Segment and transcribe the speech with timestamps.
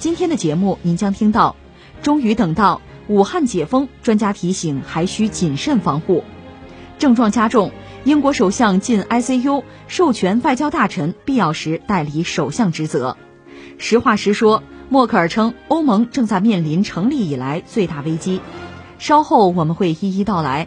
[0.00, 1.56] 今天的节目您将听到：
[2.00, 6.24] 终于等到武汉解封，专家提醒还需谨慎防护；
[6.98, 7.70] 症状加重，
[8.04, 13.18] 英国首相进 ICU，授权外交大臣必要时代理首相职责。
[13.76, 14.62] 实话实说。
[14.88, 18.40] 默克尔称，欧盟正在面临成立以来最大危机。
[18.98, 20.66] 稍后我们会一一道来。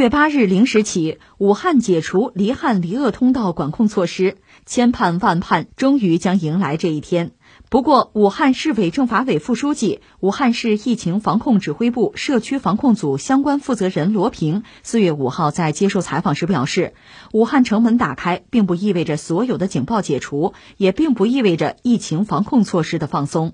[0.00, 7.32] 月八日零时起，武汉解除离汉离鄂通道管控措施，千盼万盼，终于将迎来这一天。
[7.68, 16.94] 不过，武汉市委政法委副书记、武汉市疫情防控指挥部社区防控组相关负责人罗平四月五号在接受采访时表示，
[17.32, 23.52] 武汉城门打开，并不意味着所有的警报解除，也并不意味着疫情防控措施的放松。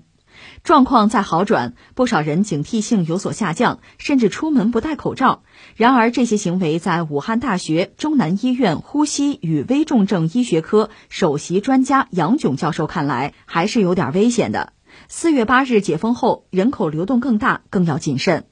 [0.63, 5.43] 状况在好转，不少人警惕性有所下降，甚至出门不戴口罩。
[5.75, 14.73] 然而，这些行为在武汉大学中南医院呼吸与危重症医学科首席专家杨炯教授看来，还是有点危险的。
[15.07, 18.45] 四月八日解封后，人口流动更大，更要谨慎。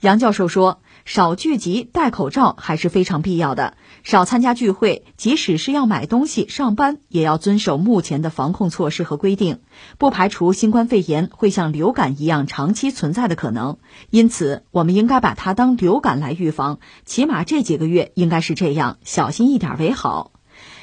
[0.00, 3.76] 杨教授说：“少聚集、戴口罩还是非常必要的。
[4.08, 9.60] 少参加聚会，即使是要买东西、上班，也要遵守目前的防控措施和规定。
[9.98, 13.76] 不排除新冠肺炎会像流感一样长期存在的可能，
[14.08, 16.78] 因此我们应该把它当流感来预防。
[17.04, 20.32] 起码这几个月应该是这样，小心一点为好。”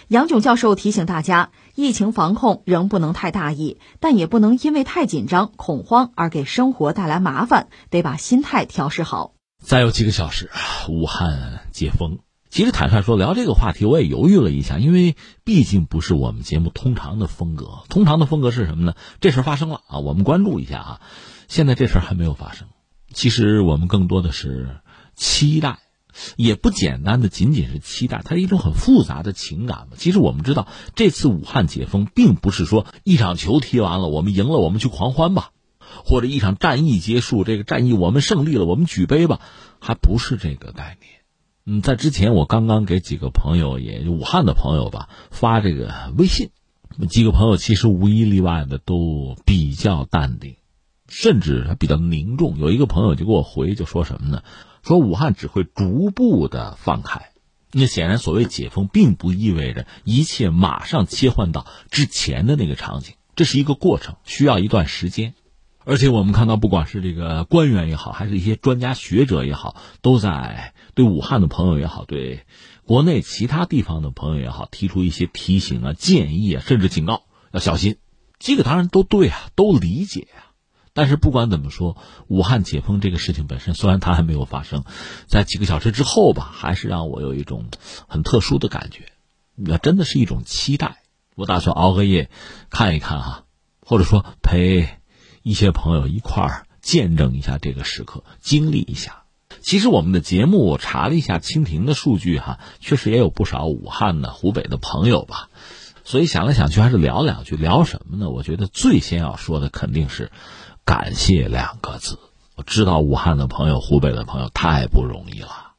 [0.07, 9.33] 杨炯教授提醒大家，疫情防控仍不能太大意，但也不能因为太紧张、恐慌而给生活带来麻烦，得把心态调试好。
[9.63, 10.51] 再有几个小时，
[10.89, 12.19] 武汉解封。
[12.55, 17.79] 其实坦率说，聊这个话题我也犹豫了一下，因为毕竟不是我们节目通常的风格。
[17.89, 18.93] 通常的风格是什么呢？
[19.19, 21.01] 这事发生了啊，我们关注一下啊。
[21.49, 22.69] 现在这事还没有发生，
[23.11, 24.77] 其实我们更多的是
[25.15, 25.79] 期待。
[26.37, 29.97] 也不简单的仅仅是期待，它是一种很复杂的情感嘛。
[29.97, 35.51] 其实我们知道，这次武汉解封，并不是说一场球踢完了，我们赢了，我们去狂欢吧；
[36.05, 39.41] 或者一场战役结束，这个战役我们胜利了，我们举杯吧，
[39.81, 41.14] 还不是这个概念。
[41.67, 46.51] 嗯，在之前我刚刚给几个朋友，也武汉的朋友吧，发这个微信，
[47.09, 50.57] 几个朋友其实无一例外的都比较淡定，
[51.09, 52.59] 甚至还比较凝重。
[52.59, 54.43] 有一个朋友就给我回，就说什么呢？
[54.83, 57.31] 说武汉只会逐步的放开，
[57.71, 65.33] 那显然所谓解封，并不意味着一切马上切换到之前的那个场景，这是一个过程，需要一段时间。
[65.83, 72.45] 而且我们看到，不管是这个官员也好，还是一些专家学者也好，都在对武汉的朋友也好，对
[72.85, 77.97] 国内其他地方的朋友也好，提出一些提醒啊、建议啊，甚至警告要小心。
[78.39, 80.55] 这个当然都对啊，都理解啊。
[80.93, 81.97] 但是不管怎么说，
[82.27, 84.85] 武汉解封这个事情本身，虽然它还没有发生，
[85.27, 87.65] 在几个小时之后吧，还是让我有一种
[88.07, 89.11] 很特殊的感觉，
[89.55, 91.03] 那真的是一种期待。
[91.35, 92.29] 我打算熬个夜
[92.69, 93.43] 看一看哈，
[93.81, 94.87] 或者说陪
[95.43, 99.24] 一些朋友一块儿见证一下这个时刻，经历一下。
[99.65, 105.49] 其实我们的节目我查了一下蜻蜓的数据哈，确实也有不少武汉的、湖北的朋友吧，
[106.03, 107.55] 所以想来想去还是聊两句。
[107.55, 108.29] 聊什么呢？
[108.29, 110.31] 我觉得最先要说的肯定是。
[110.85, 112.19] 感谢两个字，
[112.55, 115.71] 我知道武汉的朋友、湖北的朋友太不容易了。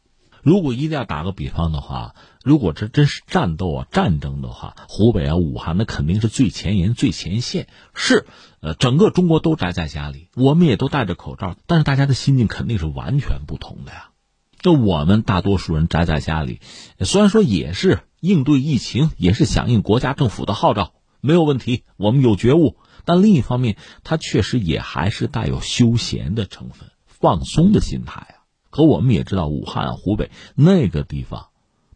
[0.43, 7.67] 如果一定要打个比方的话，如果这真是战斗啊、战争的话，湖北啊、武汉那肯定是最前沿、最前线。
[7.93, 8.25] 是，
[8.61, 14.11] 呃，整个中国都宅在家里，我们也都戴着口罩，但是大家的心境肯定是完全不同的呀。
[14.63, 16.61] 那我们大多数人宅在家里，
[17.01, 22.77] 虽然说也是应对疫情，也是响应国家政府的号召，没有问题，我们有觉悟。
[23.05, 28.47] 但另一方面，它确实也还是带有休闲的成分、放松的心态啊。
[28.71, 31.49] 可我们也知道，武汉、湖北那个地方，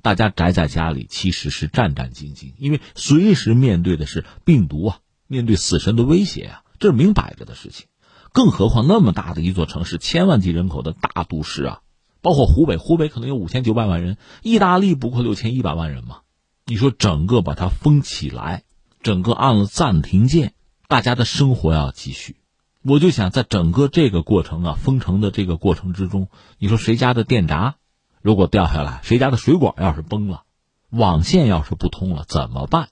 [0.02, 7.86] 大家宅在家里其实是战战兢兢，因为随时面对的是病毒啊，面对死神的威胁啊，这是明摆着的事情。
[8.32, 11.80] 更何况那么大的一座城市，千万级人口的大都市啊，
[12.22, 16.18] 包括湖北，湖北可能有五千九百万人，意大利不过六千一百万人嘛。
[16.66, 18.62] 你说整个把它封起来，
[19.02, 20.54] 整个按了暂停键。
[20.86, 22.36] 大家的生活要继续，
[22.82, 27.76] 我就想在整个这个过程啊，封城的这个过程之中，你说谁家的电闸
[28.22, 30.42] 如果掉下来，谁家的水管要是崩了，
[30.90, 32.88] 网线要是不通了，怎么办？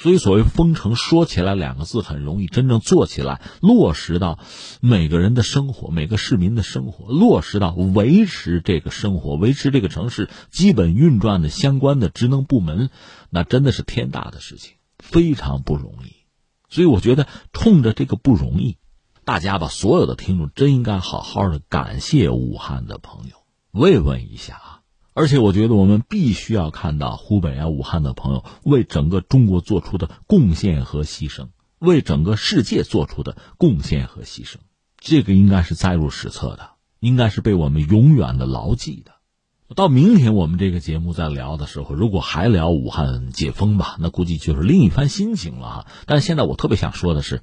[0.00, 4.38] 所以所谓封城，说起来两个字很容易，真正做起来，落实到
[4.80, 12.90] 每个人的生活，每个市民的生活，落实到维持这个生活，维持这个城市基本运转的相关的职能部门，
[13.28, 16.14] 那真的是天大的事情，非常不容易。
[16.68, 18.76] 所以我觉得，冲着这个不容易，
[19.24, 23.37] 大家吧，所有的听众真应该好好的感谢武汉的朋友，
[23.72, 24.80] 慰问一下啊！
[25.14, 31.48] 而且我觉得，我们必须要看到湖北啊、武汉的朋友为整个中国做出的贡献和牺牲，
[31.78, 34.56] 为整个世界做出的贡献和牺牲，
[34.98, 36.70] 这个应该是载入史册的，
[37.00, 39.12] 应该是被我们永远的牢记的。
[39.74, 45.86] 到明天我们这个节目再聊的时候，如果还聊武汉解封吧，那估计就是另一番心情了哈。
[46.06, 47.42] 但现在我特别想说的是，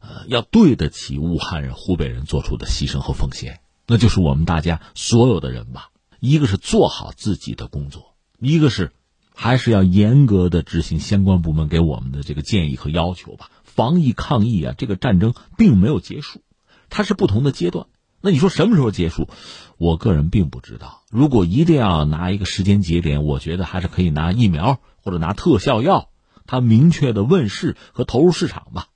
[0.00, 5.90] 呃，要对得起武汉人、湖北人做出的牺牲和奉献，那就是我们大家所有的人吧。
[6.20, 8.92] 一个是做好自己的工作，一个是
[9.34, 13.50] 还是要严格的执行相关部门给我们的这个建议和要求吧。
[13.64, 16.40] 防疫抗疫啊，这个战争并没有结束，
[16.88, 17.88] 它是不同的阶段。
[18.20, 19.28] 那你说什么时候结束？
[19.76, 21.02] 我个人并不知道。
[21.10, 26.10] 如果一定要拿一个时间节点，我觉得还是可以拿疫苗或者拿特效药，
[26.46, 28.86] 它明确的问世和投入市场吧，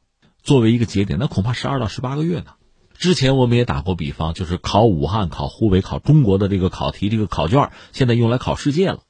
[0.44, 1.18] 作为一个节点。
[1.18, 2.53] 那恐怕十二到十八个月呢。
[2.96, 9.00] 之前我们也打过比方，就是考武汉、考湖北、考中国的这个考题，这个考卷现在用来考世界了。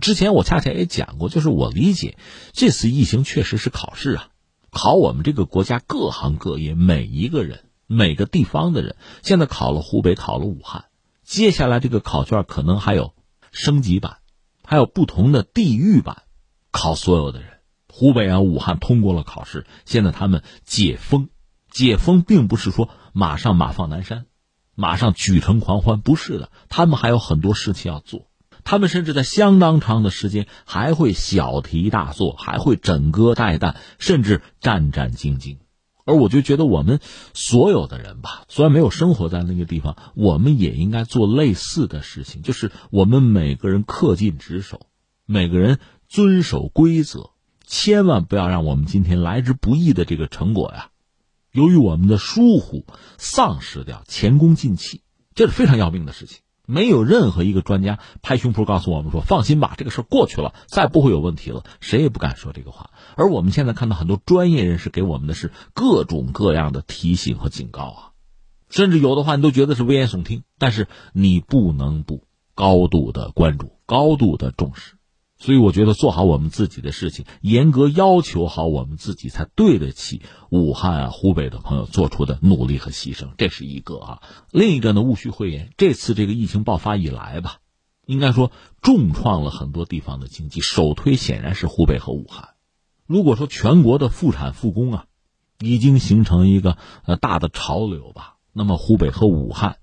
[0.00, 2.16] 之前我恰恰也讲过，就是我理解
[2.52, 4.28] 这次疫情确实是考试啊，
[4.70, 7.64] 考我们这个国家各行各业每一个人。
[7.86, 10.86] 每个地方的人现在考了湖北，考了武汉，
[11.22, 13.12] 接下来这个考卷可能还有
[13.52, 14.16] 升级版，
[14.64, 16.22] 还有不同的地域版，
[16.70, 17.50] 考所有的人。
[17.92, 21.28] 湖北啊，武汉通过了考试，现在他们解封，
[21.70, 24.26] 解封并不是说马上马放南山，
[24.74, 28.26] 马上举城狂欢，不是的，他们还有很多事情要做，
[28.64, 35.58] 他们甚至在相当长的时间还会小题大做，还会枕戈待旦，甚至战战兢兢。
[36.04, 36.98] 而我就觉得，我们
[37.34, 44.80] 所有的人吧，虽然没有生活在那个地方，我们也应该做类似的事情，就是我们每个人恪尽职守，
[45.24, 45.78] 每个人
[46.08, 47.30] 遵守规则，
[47.64, 50.90] 千万不要让我们今天来之不易的这个成果呀，
[51.54, 52.84] 由于我们的疏忽
[53.16, 55.02] 丧失掉，前功尽弃，
[55.36, 56.40] 这是非常要命的事情。
[56.66, 62.90] 没有任何一个专家拍胸脯告诉我们说：“放心吧，这个事儿过去了，再不会有问题了。”谁也不敢说这个话。
[63.14, 68.10] 而我们现在看到很多专业人士给我们的是各种各样的提醒和警告啊，
[68.68, 70.42] 甚至有的话你都觉得是危言耸听。
[70.58, 72.24] 但是你不能不
[72.56, 74.96] 高度的关注，高度的重视。
[75.44, 83.28] 所以我觉得做好我们自己的事情，严格要求好我们自己，才对得起武汉啊、湖北的朋友做出的努力和牺牲。
[83.36, 87.58] 这是一个啊，另一个呢，戊戌会言，这次这个疫情爆发以来吧，
[88.06, 92.54] 应该说重创了很多地方的经济，首推显然是湖北和武汉。
[93.06, 95.04] 如果说全国的复产复工啊，
[95.60, 99.76] 已经形成一个呃大的潮流吧，那么湖北和武汉，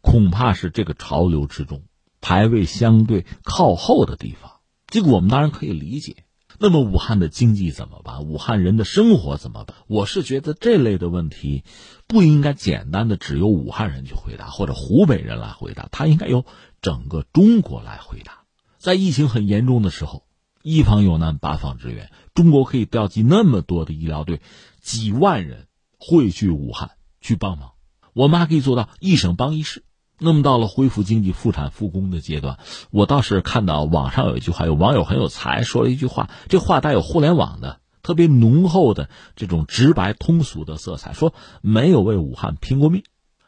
[0.00, 1.82] 恐怕是这个潮流之中
[2.20, 4.52] 排位相对靠后的地方。
[4.88, 6.24] 这个我们当然可以理解，
[6.58, 8.24] 那么武汉的经济怎么办？
[8.24, 9.76] 武汉人的生活怎么办？
[9.86, 11.62] 我是觉得这类的问题，
[12.06, 16.46] 不应该简单的只由武汉人去回答，或者湖北人来回答，他应该由
[16.80, 18.44] 整个中国来回答。
[18.78, 20.24] 在疫情很严重的时候，
[20.62, 24.40] 一方有难八方支援，中国可以调集那么多的医疗队，
[24.80, 25.66] 几万人
[25.98, 27.72] 汇聚武汉去帮忙，
[28.14, 29.84] 我们还可以做到一省帮一市。
[30.18, 32.58] 那么到了恢复经济、复产复工的阶段，
[32.90, 43.04] 我倒是看到网上有一句话，有网友很有才，说了一句话，这话带有互联网的特别浓厚的这种直白通俗的色彩，说没有为武汉拼过命，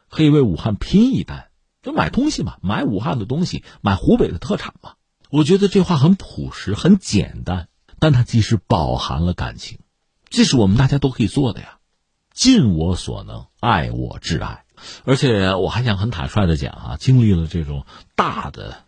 [0.09, 1.49] 可以为武汉拼一单，
[1.81, 4.93] 就买东西嘛，买武汉的东西，买湖北的特产嘛。
[5.29, 7.67] 我觉得这话很朴实、很简单，
[7.99, 9.79] 但它其实饱含了感情，
[10.29, 11.79] 这是我们大家都可以做的呀，
[12.33, 14.63] 尽我所能，爱我挚爱。
[15.05, 17.85] 而且我还想很坦率的讲啊，经历了这种
[18.15, 18.83] 大的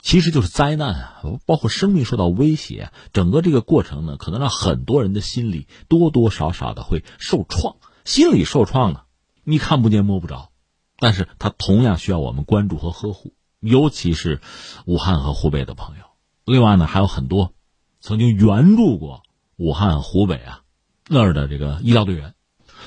[0.00, 7.76] 其实就是灾难啊，包括生命受到威胁，整个这个过程呢，可能让很多人的心里多多少少的会受创。
[8.04, 9.00] 心理受创呢，
[9.42, 10.50] 你看不见摸不着，
[10.98, 14.40] 但是它同样需要我们关注和呵护，尤其是
[14.84, 16.04] 武汉和湖北的朋友。
[16.44, 17.52] 另外呢，还有很多
[18.00, 19.22] 曾经援助过
[19.56, 20.60] 武汉、湖北啊
[21.08, 22.34] 那儿的这个医疗队员。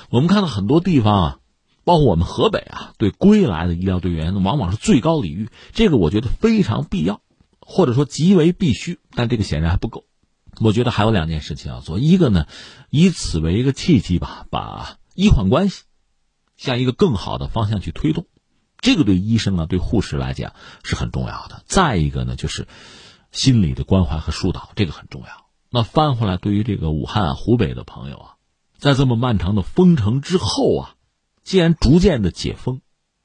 [0.08, 1.38] 我们看到很多地方啊，
[1.84, 7.20] 包括我们河北啊，对归来的医疗队员往往是最高礼遇，这个我觉得非常必要，
[7.60, 8.98] 或者说极为必须。
[9.12, 10.04] 但这个显然还不够。
[10.60, 12.46] 我觉得还有两件事情要做，一个呢，
[12.90, 15.84] 以此为一个契机吧，把医患关系
[16.56, 18.26] 向一个更好的方向去推动，
[18.78, 21.62] 这个对医生啊、对护士来讲是很重要的。
[21.66, 22.68] 再一个呢，就是
[23.30, 25.28] 心理的关怀和疏导，这个很重要。
[25.70, 28.34] 那翻回来，对于这个武汉、湖北的朋友啊，
[28.76, 30.94] 在这么漫长的封城之后啊，
[31.42, 32.80] 既然逐渐的解封，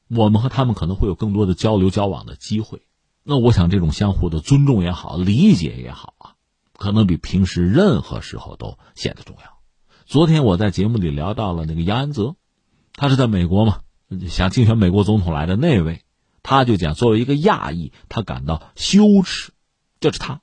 [0.07, 2.81] 我们和他们可能会有更多的交流交往的机会。
[3.23, 6.35] 那我想，这种相互的尊重也好、理解也好啊，
[6.77, 9.57] 可能比平时任何时候都显得重要。
[10.05, 12.35] 昨天我在节目里聊到了那个杨安泽，
[12.93, 13.79] 他是在美国嘛，
[14.29, 16.03] 想竞选美国总统来的那位，
[16.43, 19.51] 他就讲作为一个亚裔，他感到羞耻，
[19.99, 20.41] 这是他。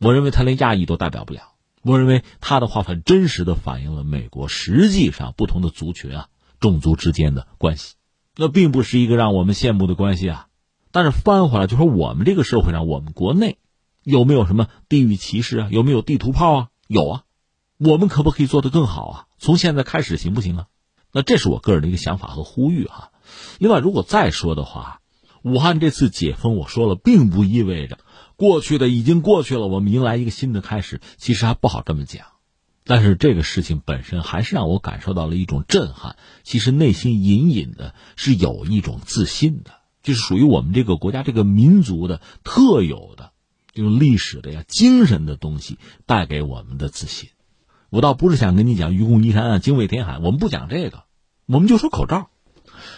[0.00, 1.52] 我认为他连亚裔都代表不了。
[1.82, 6.28] 我认为他的话很真实的反映了美国实际上不同的族群啊、
[6.60, 7.94] 种族之间的关系，
[8.36, 10.46] 那并不是一个让我们羡慕的关系啊。
[10.90, 13.58] 但是翻回来就说我们这个社会上，我们国内
[14.02, 15.68] 有没有什么地域歧视啊？
[15.70, 16.68] 有没有地图炮啊？
[16.86, 17.22] 有啊。
[17.78, 19.26] 我们可不可以做得更好啊？
[19.38, 20.66] 从现在开始行不行啊？
[21.12, 23.10] 那这是我个人的一个想法和呼吁哈。
[23.58, 25.00] 另外，如果再说的话，
[25.42, 27.98] 武汉这次解封，我说了，并不意味着
[28.36, 31.00] 过去的已经过去了，我们迎来一个新的开始。
[31.16, 32.26] 其实还不好这么讲。
[32.86, 36.16] 但是这个事情本身还是让我感受到了一种震撼。
[36.42, 39.70] 其实内心隐隐的是有一种自信的，
[40.02, 43.32] 就是属于我们这个国家、这个民族的特有的
[43.72, 47.30] 这种历史的呀、精神的东西带给我们的自信。
[47.88, 51.04] 我倒不是想跟你讲愚公移山啊、精卫填海，我们不讲这个，
[51.46, 52.28] 我们就说口罩。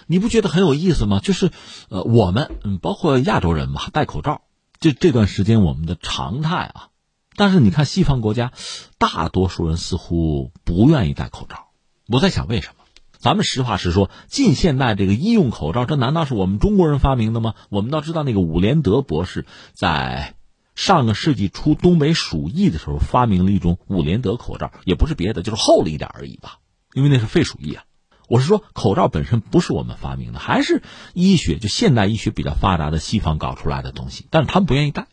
[0.09, 1.21] 你不觉得很有意思吗？
[1.21, 1.53] 就是，
[1.91, 4.43] 呃，我们嗯，包括亚洲人嘛，戴口罩，
[4.81, 6.89] 这这段时间我们的常态啊。
[7.37, 8.53] 但是你看西方国家，
[8.99, 11.69] 大多数人似乎不愿意戴口罩。
[12.09, 12.85] 我在想为什么？
[13.19, 17.55] 咱们实话实说，近现代这个医用口罩，这难道是我们中国人发明的吗？
[17.69, 20.35] 我们倒知道，那个伍连德博士在。
[20.75, 26.59] 上个世纪初，东北鼠疫的时候，发明了一种伍连德口罩，也不是别的，就是厚了一点而已吧。
[26.93, 27.85] 因为那是肺鼠疫啊。
[28.29, 30.83] 我是说，口罩本身不是我们发明的，还是
[31.15, 34.27] 医学就现代医学比较发达的西方搞出来的东西。
[34.29, 35.07] 但是他们不愿意戴，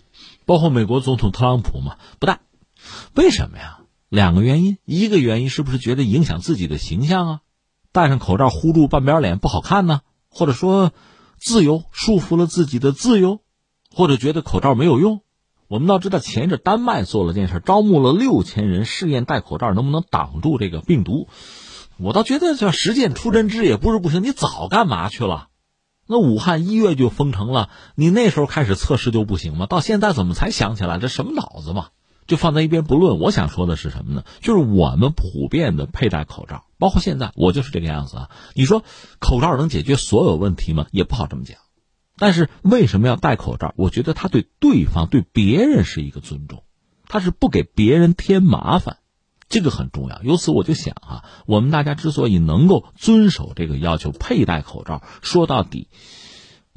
[0.46, 2.40] 包括美国总统特朗普嘛，不戴。
[3.16, 3.80] 为什么呀？
[4.10, 7.40] 两个原因，一个原因是不是觉得影响自己的形象啊？
[7.92, 10.02] 戴上口罩糊住半边脸不好看呢？
[10.30, 10.92] 或者说，
[11.40, 13.40] 自由束缚了自己的自由，
[13.92, 15.22] 或者觉得口罩没有用？
[15.68, 21.28] 我们倒知道，前一阵丹麦做了件事，招募了六千人试验戴口罩能不能挡住这个病毒。
[21.98, 24.24] 我倒觉得叫实践出真知也不是不行。
[24.24, 25.48] 你早干嘛去了？
[26.08, 29.66] 那武汉一月就封城了，你那时候开始测试就不行吗？
[29.66, 31.00] 到现在怎么才想起来？
[31.00, 31.88] 这什么脑子嘛？
[32.28, 33.20] 就放在一边不论。
[33.20, 34.24] 我想说的是什么呢？
[34.42, 38.30] 就是我们普遍的佩戴口罩，包括现在我就是这个样子啊。
[38.54, 38.84] 你说
[39.20, 40.88] 口罩能解决所有问题吗？
[40.92, 41.58] 也不好这么讲。
[42.18, 43.74] 但是为什么要戴口罩？
[43.76, 46.64] 我觉得他对对方、对别人是一个尊重，
[47.08, 48.98] 他是不给别人添麻烦，
[49.54, 50.20] 这个很重要。
[50.24, 55.90] 由此我就想啊，我们大家之所以能够遵守这个要求，佩戴口罩，说到底，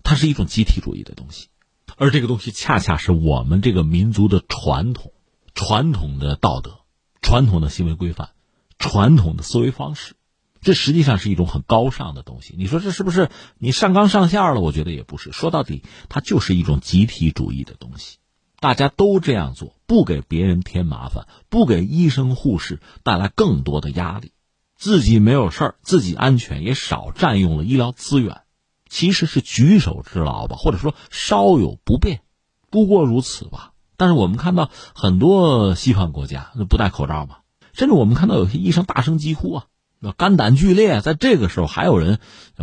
[0.03, 1.49] 它是一种集体主义的东西，
[1.97, 5.13] 而这个东西恰恰是我们这个民族的传统、
[5.55, 6.81] 传统的道德、
[7.23, 8.33] 传统的行为规范、
[8.79, 10.15] 传统的思维方式。
[10.61, 14.61] 这实际上是一种很高尚的东西，你说这是不是你上纲上线了？
[14.61, 15.33] 我觉得也不是。
[15.33, 18.19] 说到底，它就是一种集体主义的东西，
[18.61, 24.33] 大家都这样做，不给别人添麻烦，不给医生护士带来更多的压力，
[24.77, 28.41] 自己没有事儿，自己安全，也少占用了医疗资源，
[28.89, 32.21] 其实是举手之劳吧，或者说稍有不便，
[32.71, 33.73] 不过如此吧。
[33.99, 37.39] 但是我们看到很多西方国家不戴口罩嘛，
[37.73, 39.67] 甚至我们看到有些医生大声疾呼啊。
[39.99, 42.19] 那肝胆俱裂，在这个时候还有人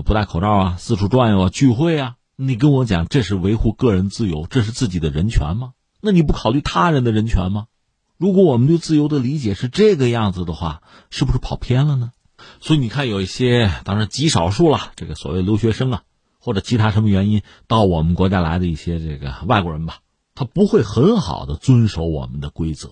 [0.05, 2.15] 不戴口罩啊，四处转悠啊，聚会啊？
[2.35, 5.73] 你跟我讲，这是维护个人自由，这是自己的人权吗？
[6.05, 7.67] 那你不考虑他人的人权吗？
[8.17, 12.11] 如果我们对自由的理解是这个样子的话，是不是跑偏了呢？
[12.59, 16.03] 所以你看，有一些当然极少数了，这个所谓留学生啊，
[16.39, 19.99] 或者其他什么原因到我们国家来的一些这个外国人吧，
[20.35, 22.91] 他不会很好的遵守我们的规则，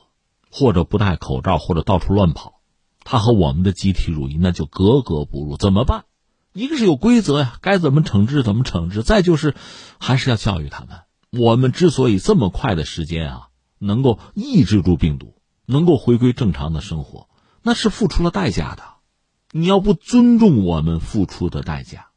[0.50, 2.62] 或者不戴口罩，或者到处乱跑。
[3.04, 6.06] 他和我们的集体主义那就格格不入，怎么办？
[6.54, 9.54] 一个是有规则呀，该怎么惩治怎么惩治；再就是，
[10.00, 13.48] 还是要教育他们，我们之所以这么快的时间啊，
[13.80, 15.36] 能够抑制住病毒，
[15.66, 17.30] 能够回归正常的生活，
[17.64, 18.84] 那是付出了代价的。
[19.52, 22.08] 你要不尊重我们付出的代价，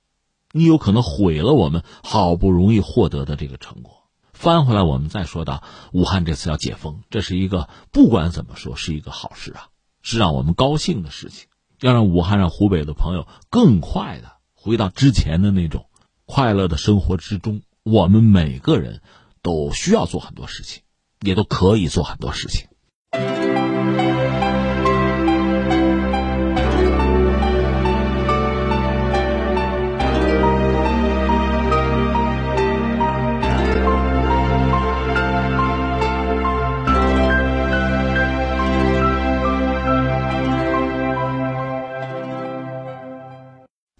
[0.51, 4.03] 你有可能毁了我们好不容易获得的这个成果。
[4.33, 9.69] 翻回来，我们再说到武汉这次要解封，这是一个不管怎么说是一个好事啊，
[10.03, 11.47] 是让我们高兴的事情。
[11.81, 15.87] 要让武汉、让湖北的朋友更快的回到之前的那种
[16.25, 19.03] 快乐的生活之中，我们每个人
[19.43, 20.81] 都需要做很多事情，
[21.21, 22.67] 也都可以做很多事情。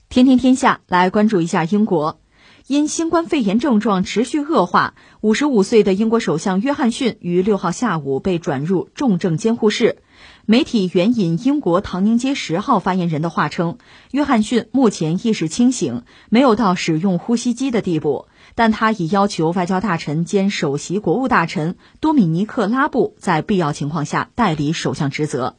[0.09, 2.19] 天天天下来关注一下英国，
[2.67, 9.99] 因新冠肺炎症状持续恶化，五十五岁的英国首相约翰逊于六号下午被转入重症监护室。
[10.47, 13.77] 媒体援引英国唐宁街十号发言人的话称，
[14.13, 25.59] 约翰逊目前意识清醒，没有到使用呼吸机的地步，但他已要求外交大臣兼首席国务大臣多米尼克·拉布在必要情况下代理首相职责。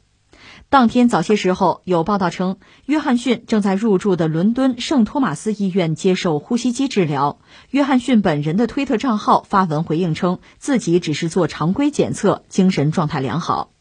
[0.76, 7.40] 当天早些时候，有报道称，约翰逊正在入住的伦敦圣托马斯医院接受呼吸机治疗。
[7.70, 13.72] 约翰逊本人的推特账号发文回应称，自己只是做常规检测，精神状态良好。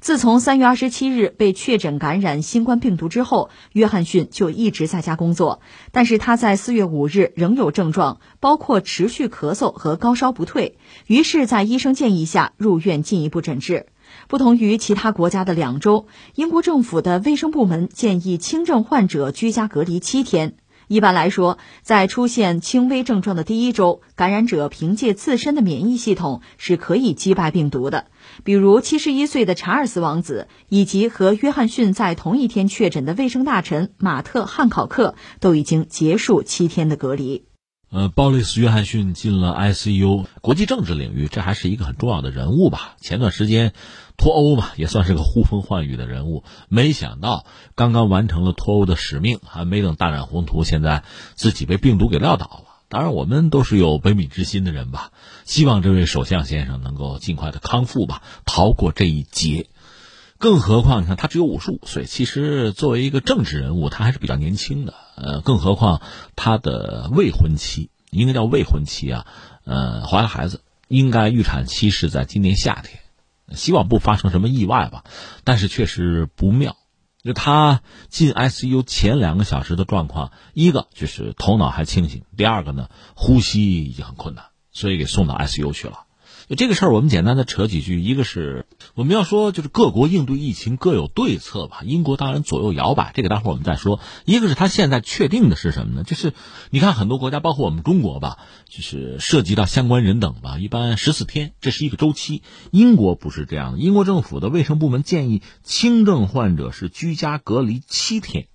[0.00, 10.76] 自从三月二十七日被确诊感染新冠病毒之后，约翰逊就一直在家工作，但是他在四月五日仍有症状，包括持续咳嗽和高烧不退，
[11.06, 13.86] 于是，在医生建议下入院进一步诊治。
[14.28, 20.56] 不同于其他国家的两周，英国政府的卫生部门建议轻症患者居家隔离七天。
[20.88, 28.06] 一般来说，在出现轻微症状的第一周，感染者凭借自身的免疫系统是可以击败病毒的。
[28.44, 37.46] 比如，七十一岁的查尔斯王子以及和约翰逊在同一天确诊的卫生大臣马特·汉考克都已经结束七天的隔离。
[37.96, 42.94] 呃，鲍里斯·约翰逊进了 ICU，国际政治领域这还是一个很重要的人物吧？
[43.00, 43.72] 前段时间。
[44.18, 46.44] 脱欧嘛，也算是个呼风唤雨的人物。
[46.68, 51.04] 没想到刚刚完成了脱欧的使命，还没等大展宏图，现在
[51.36, 52.64] 自己被病毒给撂倒了。
[52.88, 55.10] 当然，我们都是有悲悯之心的人吧，
[55.46, 59.68] 希望这位首相先生能够尽快的康复吧，逃过这一劫。
[60.38, 64.94] 更何况，你看他只有五十五岁，其实作为一个政治人物，他还是比较年轻的。
[65.16, 66.02] 呃，更何况
[66.36, 69.26] 他的未婚妻，应该叫未婚妻啊，
[69.64, 73.00] 呃，怀了孩子，应该预产期是在今年夏天。
[73.54, 75.04] 希望不发生什么意外吧，
[75.44, 76.76] 但是确实不妙。
[77.22, 86.05] 就他进 ICU 前两个小时的状况，一个就是头脑还清醒，第二个呢，呼吸已经很困难，所以给送到 ICU 去了。
[86.48, 88.00] 就这个事儿，我们简单的扯几句。
[88.00, 91.80] 一个是我们要说，就是各国应对疫情各有对策吧。
[91.84, 93.98] 英国当然左右摇摆，这个待会儿我们再说。
[94.24, 96.04] 一个是他现在确定的是什么呢？
[96.04, 96.34] 就是
[96.70, 102.42] 你看很多国家，包括我们中国吧，就是涉及到相关人等吧，一般十四天，这是一个周期。
[102.70, 108.46] 英国不是这样的，英国政府的卫生部门建议轻症患者是居家隔离七天。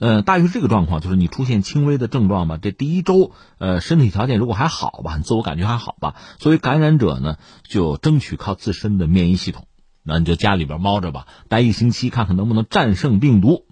[0.00, 7.36] 呃，大约是这个状况，就是你出现轻微的症状吧，这第一周，呃，身体条件如果还好吧，自我感觉还好吧，作为感染者呢，
[7.68, 9.66] 就争取靠自身的免疫系统，
[10.02, 13.66] 那你就家里边猫着吧，待一星期，看看能不能战胜病毒。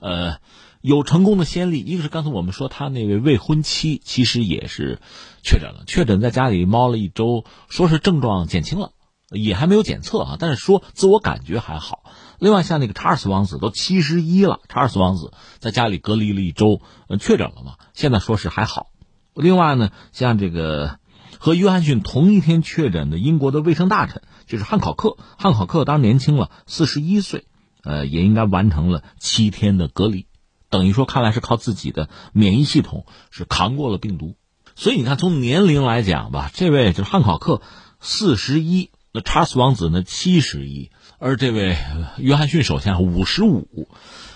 [0.00, 0.36] 呃，
[0.80, 5.00] 有成功的先例，一个是刚才我们说他那位未婚妻，其实也是
[5.42, 8.92] 确诊了，确诊在家里猫了一周，说是症状减轻了，
[9.30, 12.04] 也还没有检测啊，但是说自我感觉还好。
[12.42, 17.76] 另外，像那个查尔斯王子都七十一了，查尔斯王子在家里隔离了一周，呃，确诊了嘛？
[17.94, 18.88] 现在说是还好。
[19.32, 20.98] 另外呢，像这个
[21.38, 27.46] 和约翰逊同一天确诊的英国的卫生大臣就是汉考克，汉考克当然年轻了，四十一岁，
[27.84, 30.26] 呃，也应该完成了七天的隔离，
[30.68, 34.34] 等于说看来是靠自己的免疫系统是扛过了病毒。
[34.74, 37.62] 所以你看，从年龄来讲吧，这位就是汉考克
[38.00, 40.90] 四十一，那查尔斯王子呢七十一。
[41.24, 41.76] 而这位
[42.18, 43.86] 约翰逊首相五十五，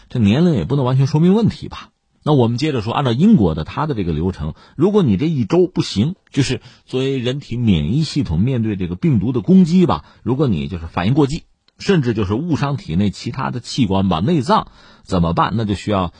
[0.09, 1.91] 这年龄也不能完全说明问题吧？
[2.23, 11.43] 那我们接着说，按照英国的他的这个流程，如果你这一周不行，就是作为人体免疫系统面对这个病毒的攻击吧，如果你就是反应过激，
[11.77, 14.69] 甚至就是误伤体内其他的器官吧，内脏
[15.03, 15.55] 怎么办？
[15.57, 16.13] 那就需要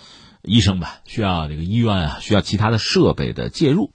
[0.43, 3.93] 医生吧，需要这个医院啊，需要其他的设备的介入。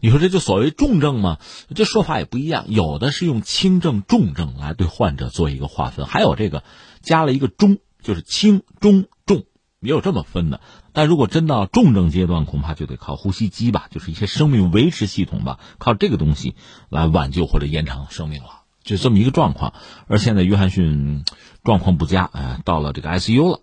[0.00, 1.38] 你说这就所谓重症吗？
[1.74, 6.62] 这说法也不一样，有的是用轻症、重症来对患者做一个划分，还有这个
[7.02, 9.44] 加了一个中，就是轻、中、重，
[9.80, 10.60] 也有这么分的。
[10.92, 16.54] 但如果真到重症阶段，恐怕就得靠呼吸机吧，就是一些生命维持系统吧，靠这个东西
[16.88, 19.74] 来挽救或者延长生命了，就这么一个状况。
[20.08, 21.24] 而现在约翰逊
[21.62, 23.60] 状况不佳，哎，到了这个 ICU 了，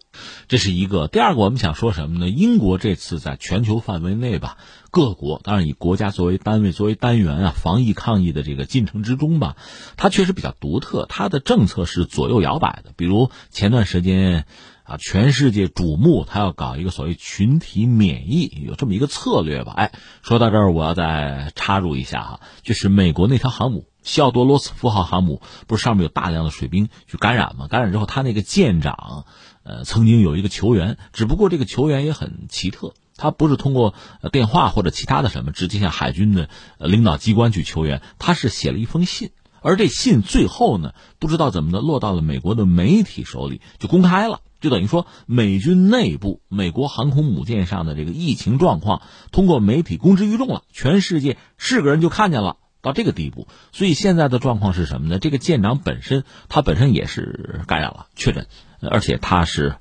[0.47, 1.07] 这是一个。
[1.07, 2.29] 第二个，我们想说什么呢？
[2.29, 4.57] 英国这次在全球范围内吧，
[4.95, 9.57] 各国当然以国家作为单位、作为单元啊，防疫抗疫的这个进程之中吧，
[9.97, 12.93] 它确实比较独特，它的政策是左右摇摆的。
[12.95, 14.45] 比如前段时间。
[14.87, 19.73] 啊，全世界瞩目，他要搞一个所谓群体免疫，有这么一个策略吧？
[19.75, 27.67] 哎，说到这儿，我要再插入一下哈，就是美国那条航母“西奥多·罗斯福号”航母，不是上面有大量的水兵去感染吗？
[27.67, 29.25] 感染之后，他那个舰长，
[29.63, 33.93] 呃，曾经有一个球员，只不过这个球员也很奇特，他不是通过
[34.31, 44.41] 电话或者其他的什么直接向海军的领导机关去求援，他是写了一封信，而这信最后呢，不知道怎么的落到了美国的媒体手里，就公开了。
[44.61, 53.47] 就等于说，美军内部、美国航空母舰上的这个疫情状况，通过媒体公之于众了，全世界是个人就看见了，到这个地步。
[53.73, 55.19] 所以现在的状况是什么呢？
[55.19, 58.47] 这个舰长本身，他本身也是感染了，确诊，
[58.81, 59.75] 而且他是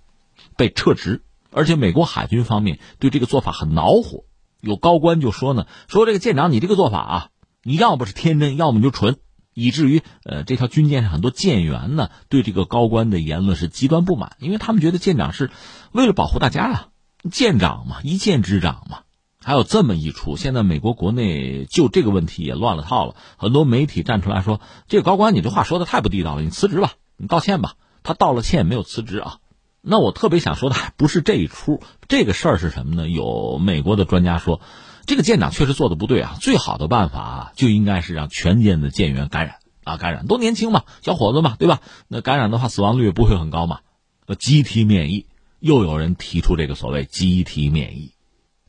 [0.58, 1.22] 被撤职，
[1.54, 4.24] 而且美国海军方面对这个做法很恼火，
[4.60, 7.28] 有高官就说呢，说这个舰长你这个做法啊，
[7.62, 9.16] 你要不是天真，要么就蠢。
[9.56, 15.52] 以至于，呃，这条军舰上很多舰员呢，对这个高官的言论是极端不满，因为他们觉得舰长是
[15.92, 16.88] 为了保护大家啊，
[17.30, 19.02] 舰长嘛，一舰之长嘛，
[19.40, 20.36] 还有这么一出。
[20.36, 27.74] 现在美国国内就这个问题也乱了套了，很多媒体站出来说，这个高官你这话说的太不地道了，你辞职吧，你道歉吧。
[28.02, 29.38] 他道了歉，没有辞职啊。
[29.84, 33.08] 那我特别想说的还不是这一出，这个事儿是什么呢？
[33.08, 34.60] 有美国的专家说。
[35.06, 36.38] 这个舰长确实做的不对啊！
[36.40, 41.82] 最好的办法啊，就应该是让全舰的舰员感染啊，感染都年轻嘛，小伙子嘛，对吧？
[42.08, 43.80] 那感染的话，死亡率不会很高嘛。
[44.24, 45.26] 呃，集体免疫，
[45.60, 48.12] 又有人提出这个所谓集体免疫，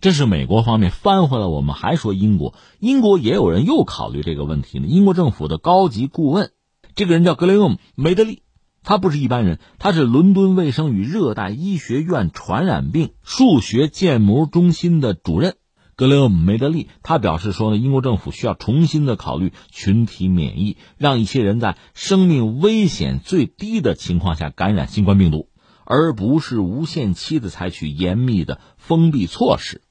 [0.02, 1.46] 这是美国方面翻回来。
[1.46, 4.88] 我们还说英国，英国也有人又考虑这个问题呢。
[4.88, 6.52] 英国政府的高级顾问，
[6.96, 8.42] 这个人叫格雷厄姆·梅德利，
[8.86, 15.56] 他不是一般人，他是伦敦卫生与热带医学院传染病数学建模中心的主任。
[15.96, 25.50] 格雷厄姆·梅德利他表示说呢，英国政府需要重新的考虑群体免疫，让一些人在生命危险最低的情况下感染新冠病毒，
[25.84, 29.82] 而不是无限期的采取严密的封闭措施。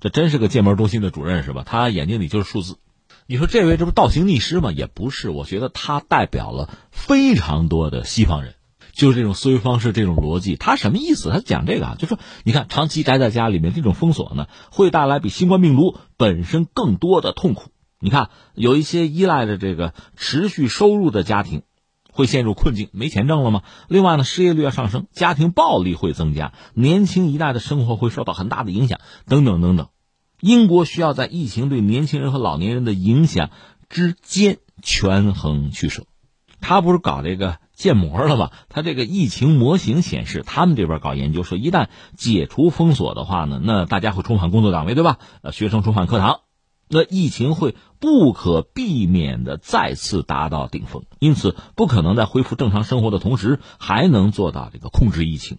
[0.00, 1.62] 这真是个建模中心的主任是吧？
[1.64, 2.76] 他眼睛里就是数字。
[3.32, 4.72] 你说这位这不倒行逆施吗？
[4.72, 8.56] 也不是，我觉得他代表了非常多的西方人。
[8.92, 11.30] 就是这种思维方式，这种逻辑，他什么意思？
[11.30, 17.70] 他讲这个啊，就说你看，长期宅在家里面，这种封锁呢，会带来比新冠病毒本身更多的痛苦。
[18.00, 21.62] 你看，有一些依赖着这个持续收入的家庭，
[22.12, 23.62] 会陷入困境，没钱挣了吗？
[23.88, 29.88] 另外呢，失业率要上升，家庭暴力会增加，年轻一代的生活会受到很大的影响，等等等等。
[30.42, 33.48] 英国需要在疫情对年轻人和老年人的影响
[33.88, 36.04] 之间权衡取舍。
[36.60, 37.56] 他不是搞这个。
[37.74, 38.50] 建模了吗？
[38.68, 45.18] 他这个疫情模型显示，他们这边搞研究说，一旦解除封锁的话呢，那大家会重返工作岗位，对吧？
[45.42, 46.42] 呃，学生重返课堂，
[46.86, 55.58] 那疫情会不可避免的再次达到顶峰，因此不可能在恢复正常生活的同时还能做到这个控制疫情。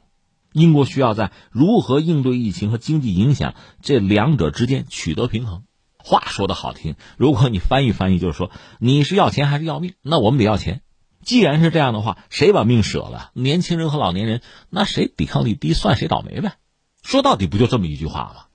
[0.54, 5.64] 英国需要在如何应对疫情和经济影响这两者之间取得平衡。
[5.98, 9.94] 话说的好听，如果你翻译翻译，就是说你是要钱还是要命？
[10.02, 10.82] 那我们得要钱。
[11.22, 13.32] 既然是这样的话，谁把命舍了？
[13.34, 16.56] 年轻人和老年人，那谁抵抗力低，算谁倒霉呗。
[17.02, 18.46] 说到底，不就这么一句话吗？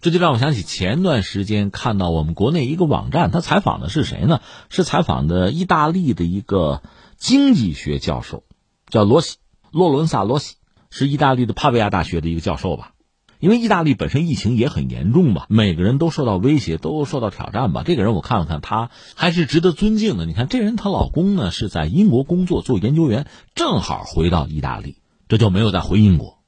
[0.00, 4.40] 这就让我想起前段时间看到我们国内一个网站，他采访的是谁呢？
[4.70, 6.82] 是采访的意大利的一个
[7.18, 8.44] 经济学教授，
[8.88, 9.36] 叫罗西，
[9.70, 10.56] 洛伦萨罗西，
[10.96, 12.92] 是意大利的帕维亚大学的一个教授吧。
[13.40, 17.82] 因为意大利本身疫情也很严重吧，每个人都受到威胁，都受到挑战吧。
[17.84, 20.24] 这个人我看了看，他还是值得尊敬的。
[20.24, 23.26] 你看，这人她老公呢是在英国工作做研究员，
[23.56, 26.38] 正好回到意大利，这就没有再回英国，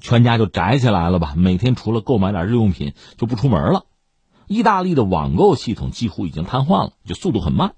[0.00, 1.34] 全家就宅起来了吧。
[1.36, 3.84] 每天除了购买点日用品就不出门了。
[4.48, 7.74] 意大利的网购系统几乎已经瘫痪了，就速度很慢，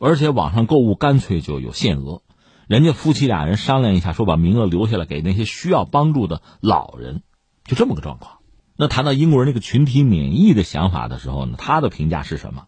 [0.00, 2.22] 而且网上购物干脆就有限额。
[2.70, 7.24] 人家夫妻俩人商量一下，说把名额留下来给那些需要帮助的老人。
[7.64, 8.38] 就这么个状况。
[8.76, 12.66] 那谈到英国人那个群体免疫的想法的时候呢，他的评价是什么？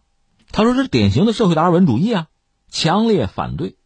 [0.51, 2.27] 他说是典型的社会达尔文主义啊，
[2.67, 3.77] 强烈反对。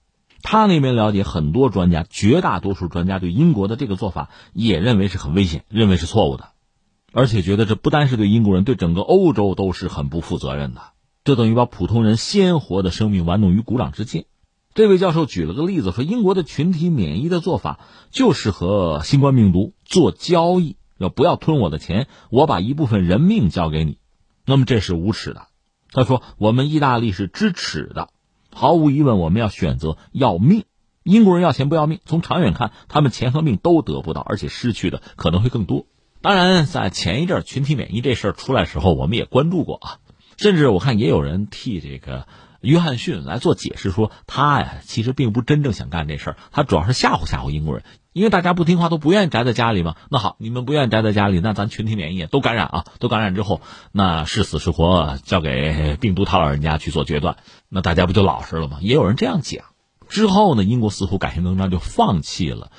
[0.42, 6.50] 他那边了解很多专家，绝大多数专家对英国的这个做法也认为是很危险，认为是错误的，
[7.14, 10.82] 而且觉得这不单是对英国人，对整个欧洲都是很不负责任的。
[11.24, 14.26] 这等于把普通人鲜活的生命玩弄于股掌之间。
[14.78, 17.80] 这位教授举了个例子，说英国的群体免疫的做法
[18.12, 20.78] 就是和新冠病毒做交易。
[21.00, 22.08] 要不要吞我的钱？
[22.30, 23.98] 我把一部分人命交给你，
[24.46, 25.48] 那么这是无耻的。
[25.92, 28.10] 他说：“我们意大利是知耻的，
[28.54, 30.66] 毫无疑问，我们要选择要命。
[31.02, 35.88] 英国人要钱不要命，从长远看，他们钱和命都得不到，而且失去的可能会更多。
[36.22, 39.98] 当然，在前一阵群体免疫这事儿出来时候，我们也关注过啊，
[40.38, 42.28] 甚至我看也有人替这个。”
[42.62, 49.96] 约翰逊来做解释说，他呀其实并不真正想干这事儿，他主要是吓唬吓唬英国人，因为大家不听话都不愿意宅在家里嘛。
[50.10, 57.38] 那好，你们不愿意宅在家里，那咱群体免疫都感染啊，都感染之后，那是死是活交给病毒他老人家去做决断，
[57.70, 58.80] 那大家不就老实了吗？
[58.82, 59.66] 也有人这样讲。
[60.10, 62.72] 之后呢，英国似乎改弦更张，就放弃了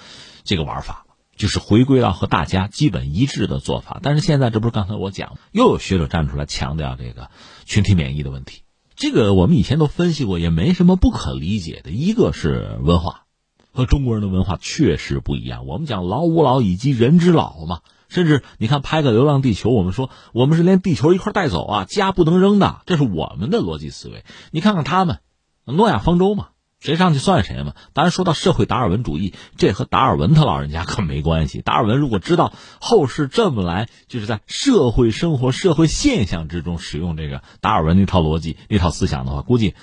[0.45, 1.05] 这个玩法，
[1.37, 4.01] 就是回归到和大家基本一致的做法。
[4.03, 7.31] 但是现在这不是刚才我讲，又有学者站出来强调这个
[7.67, 8.63] 群体免疫的问题。
[8.99, 11.93] 这个我们以前都分析过，也没什么不可理解的。
[11.93, 13.27] 一个是文化，
[13.73, 15.67] 和中国人的文化确实不一样。
[15.67, 24.25] 我们讲老吾老以及人之老嘛，甚至你看拍个《流浪地球》，我们说我们是连地球一块带走啊，家不能扔的，这是我们的逻辑思维。
[24.51, 25.21] 你看看他们，
[25.65, 26.49] 诺亚方舟嘛。
[26.81, 27.75] 谁上去算谁嘛？
[27.93, 31.61] 当然，说到社会达尔文主义，这和达尔文他老人家可没关系。
[31.61, 39.75] 达尔文如果知道后世这么来，就是在社会生活、社会现象之中使用这个达尔文那套逻辑、那套思想的话，估计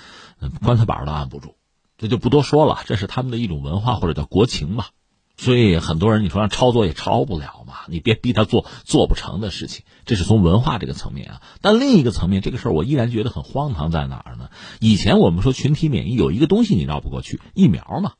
[0.64, 1.56] 棺材板都按不住。
[1.98, 4.88] 这就不多说了，这是他们的一种文化或者叫国情吧。
[5.36, 11.42] 所以很多人你说让抄作也抄不了嘛，你别逼他做做不成的事情，这是从文化这个层面啊。
[11.60, 14.48] 但另一个层面，这个事儿我依然觉得很荒唐，在哪儿呢？
[14.80, 18.12] 以前我们说群体免疫有一个东西你绕不过去，疫苗嘛。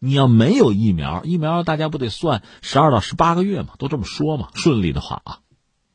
[0.00, 4.48] 你要没有疫苗，疫苗大家不得算十二到十八个月嘛，都这么说嘛。
[4.54, 5.38] 顺利的话啊，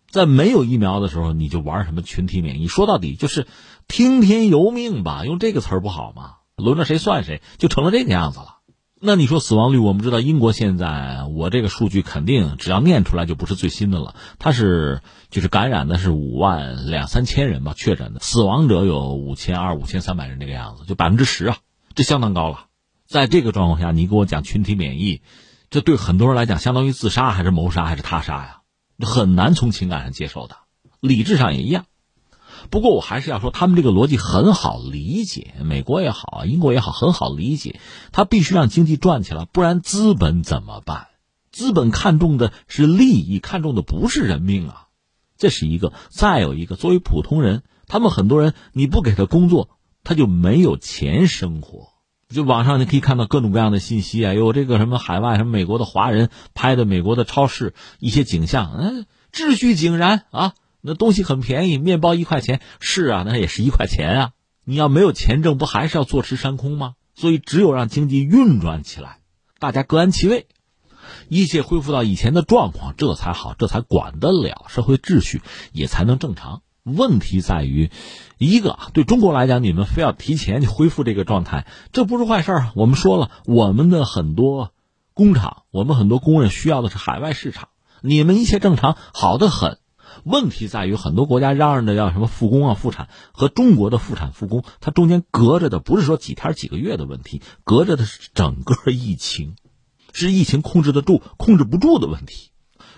[0.10, 2.68] 在没有疫苗的时候，你就玩什么群体免疫？
[2.68, 3.46] 说到底就是
[3.88, 6.38] 听天由命吧，用这个词儿不好吗？
[6.56, 8.59] 轮着谁算谁，就成了这个样子了。
[9.02, 14.14] 那你说死亡率，我们知道英国现在，我这个数据肯定只要念出来就不是最新的了。
[14.40, 21.58] 它是就是感染的是五万两三千人吧，确诊的死亡者有五千二、五千三百人这个样子，就百分之十啊，
[21.96, 22.66] 这相当高了。
[23.08, 25.22] 在这个状况下，你给我讲群体免疫，
[25.70, 28.58] 这对很多人来讲相当于自杀还是谋杀还是他杀呀？
[29.00, 30.58] 很难从情感上接受的，
[31.00, 31.86] 理智上也一样。
[32.70, 37.80] 不过我还是要说，他们这个逻辑很好理解，美国也好，英国也好，很好理解。
[38.12, 41.08] 他必须让经济转起来，不然资本怎么办？
[41.52, 44.88] 资本看重的是利益，看重的不是人命啊。
[45.38, 45.94] 这是一个。
[46.10, 49.70] 再有一个，作为普通人，他们很多人你不给他工作，
[50.04, 51.90] 他就没有钱生活。
[52.30, 60.54] 就网上你可以看到各种各样的信息啊，有这个什么海外什么美国的华人拍的美国的超市一些景象，嗯，秩序井然啊。
[60.82, 64.32] 那东西很便宜，面包一块钱，是啊，那也是一块钱啊。
[64.64, 66.94] 你要没有钱挣，不还是要坐吃山空吗？
[67.16, 69.18] 所以只有让经济运转起来，
[69.58, 70.48] 大家各安其位，
[71.28, 75.42] 一切恢复到以前的状况，这才好，这才管得了社会秩序，
[75.74, 76.62] 也才能正常。
[76.84, 77.92] 问题在于，
[78.38, 82.72] 一个对中国来讲，你们非要提前去恢复这个状态，这不是坏事啊。
[82.76, 84.72] 我们说了，我们的很多
[85.14, 87.70] 工厂，我们很多工人需要的是海外市场，
[88.02, 89.79] 你们一切正常，好的很。
[90.24, 99.56] 问题在于，很多国家嚷嚷着要什么复工啊、复产，和中国的复产复工，它中间隔着的不是说几天几个月的问题，隔着的是整个疫情，
[100.14, 102.52] 是疫情控制得住、控制不住的问题。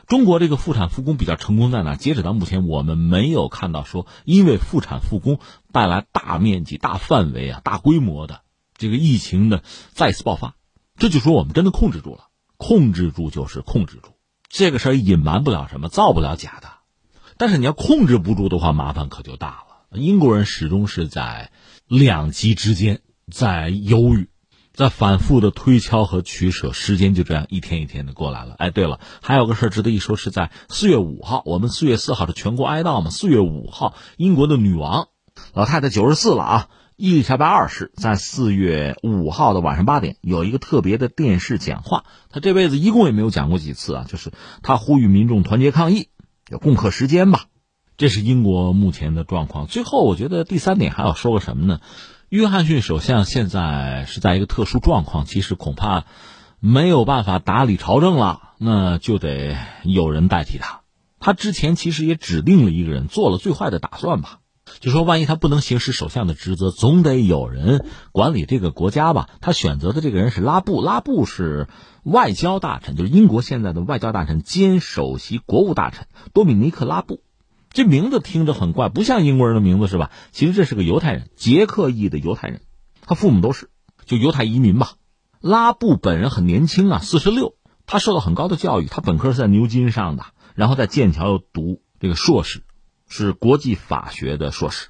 [0.07, 1.95] 中国这个复产复工比较成功在哪？
[1.95, 5.39] 截止到目前，我们没有看到说因为复产复工
[5.71, 8.41] 带来大面积、大范围啊、大规模的
[8.75, 10.55] 这个疫情的再次爆发。
[10.97, 14.09] 这就说我们真的控制住了，控制住就是控制住，
[14.49, 16.80] 这个事儿隐瞒不了什么，造不了假的。
[17.41, 19.99] 但是你要控制不住的话，麻烦可就大了。
[19.99, 21.49] 英国人始终是在
[21.87, 23.01] 两极之间，
[23.31, 24.29] 在犹豫，
[24.75, 26.71] 在反复的推敲和取舍。
[26.71, 28.53] 时间就这样一天一天的过来了。
[28.59, 33.09] 哎，对了，还有个事儿值得一说，是在四月五号，我们四月四号是全国哀悼嘛？
[33.09, 35.07] 四月五号，英国的女王
[35.55, 42.03] 老太太九十四了啊，伊丽莎白二世在四月五号的晚上八点有一个特别的电视讲话。
[42.29, 46.09] 她这辈子一共也没有讲过几次啊，就是她呼吁民众团结抗议。
[46.51, 47.45] 要共克时间吧，
[47.95, 49.67] 这是英国目前的状况。
[49.67, 51.79] 最后，我觉得第三点还要说个什么呢？
[52.27, 56.03] 约翰逊首相现在是在一个特殊状况，其实恐怕
[56.59, 60.81] 没有办法打理朝政了，那就得有人代替他。
[61.21, 64.39] 他之前其实也指定了一个人，做了最坏的打算吧，
[64.79, 69.29] 就说万一他不能行使首相的职责，总得有人管理这个国家吧。
[69.41, 71.67] 他选择的这个人是拉布，拉布是。
[72.03, 77.21] 外交大臣就是英国现在的外交大臣兼首席国务大臣多米尼克·拉布，
[77.69, 80.09] 这名字听着很怪，不像英国人的名字是吧？
[80.31, 82.61] 其实这是个犹太人，捷克裔的犹太人，
[83.05, 83.69] 他父母都是
[84.03, 84.93] 就犹太移民吧。
[85.41, 87.53] 拉布本人很年轻啊，四十六，
[87.85, 92.63] 他受到很高的教育，他本科是在牛津上的，然后在剑桥又读这个硕士，
[93.11, 94.87] 是国际法学的硕士。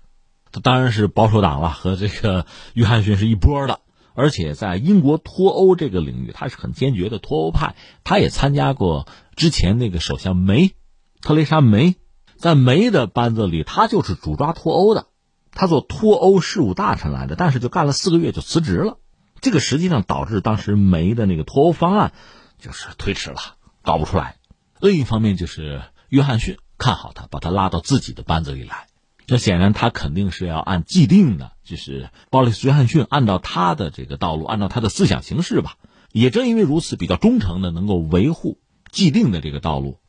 [0.51, 3.81] 他当然是保守党了，和这个约翰逊是一波的。
[4.13, 7.75] 而且在英国脱欧这个领域，他是很坚决的脱欧派。
[8.03, 10.73] 他也参加过之前那个首相梅，
[11.21, 11.95] 特蕾莎梅，
[12.37, 15.07] 在梅的班子里，他就是主抓脱欧的。
[15.53, 18.97] 他做脱欧事务大臣来的，但是就干了四个月就辞职了。
[19.39, 22.13] 这个实际上导致当时梅的那个脱欧方案
[22.59, 23.39] 就是推迟了，
[23.81, 24.35] 搞不出来。
[24.79, 28.87] 另一方面就是约翰逊看好他，把他拉到自己的班子里来。
[29.27, 35.75] 这显然他肯定是要按既定的，就是鲍里斯·约翰逊按照他的这个道路，按照他的思想形式吧。
[36.11, 38.57] 也正因为如此，比较忠诚的能够维护
[38.91, 39.99] 既定的这个道路，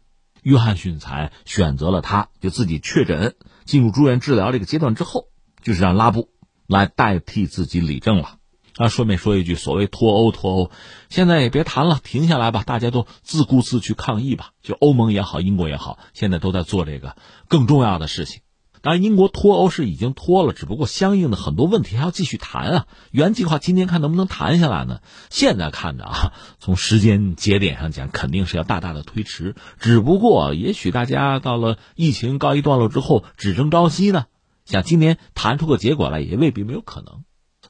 [0.42, 2.30] 约翰逊才选择了他。
[2.40, 5.26] 就自己确诊进入住院治疗这个阶段之后，
[5.62, 6.30] 就是让拉布
[6.66, 8.38] 来代替自己理政了。
[8.76, 10.70] 啊，顺便说一句，所谓脱欧脱欧，
[11.11, 14.52] 现在也别谈了，停下来吧，大家都自顾自去抗议吧。
[14.62, 17.16] 就欧盟也好，英国也好，现在都在做这个
[17.48, 18.40] 更重要的事情。
[18.80, 22.87] 当然，英国脱欧是已经脱了，只不过相应的很多问题还要继续谈啊。
[23.12, 25.00] 原计划今天看能不能谈下来呢？
[25.30, 29.54] 现在看着啊，从时间节点上讲，肯定是要大大的推迟。
[29.78, 34.24] 只不过，也许大家到了疫情告一段落之后，只争朝夕呢，
[34.64, 37.22] 想今年谈出个结果来，也未必没有可能。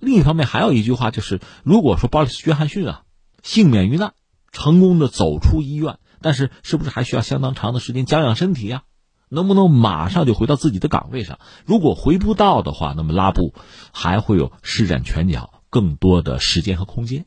[0.03, 3.03] 另一方面，还有一句话就是：如果说鲍里斯·约翰逊啊
[3.41, 4.15] 幸免于难，
[4.51, 8.83] 成功的走出医院，但是是不是还需要相当长的时间养养身体呀？
[9.29, 11.39] 能不能马上就回到自己的岗位上？
[11.65, 13.55] 如果回不到的话，那么拉布
[13.93, 17.27] 还会有施展拳脚更多的时间和空间。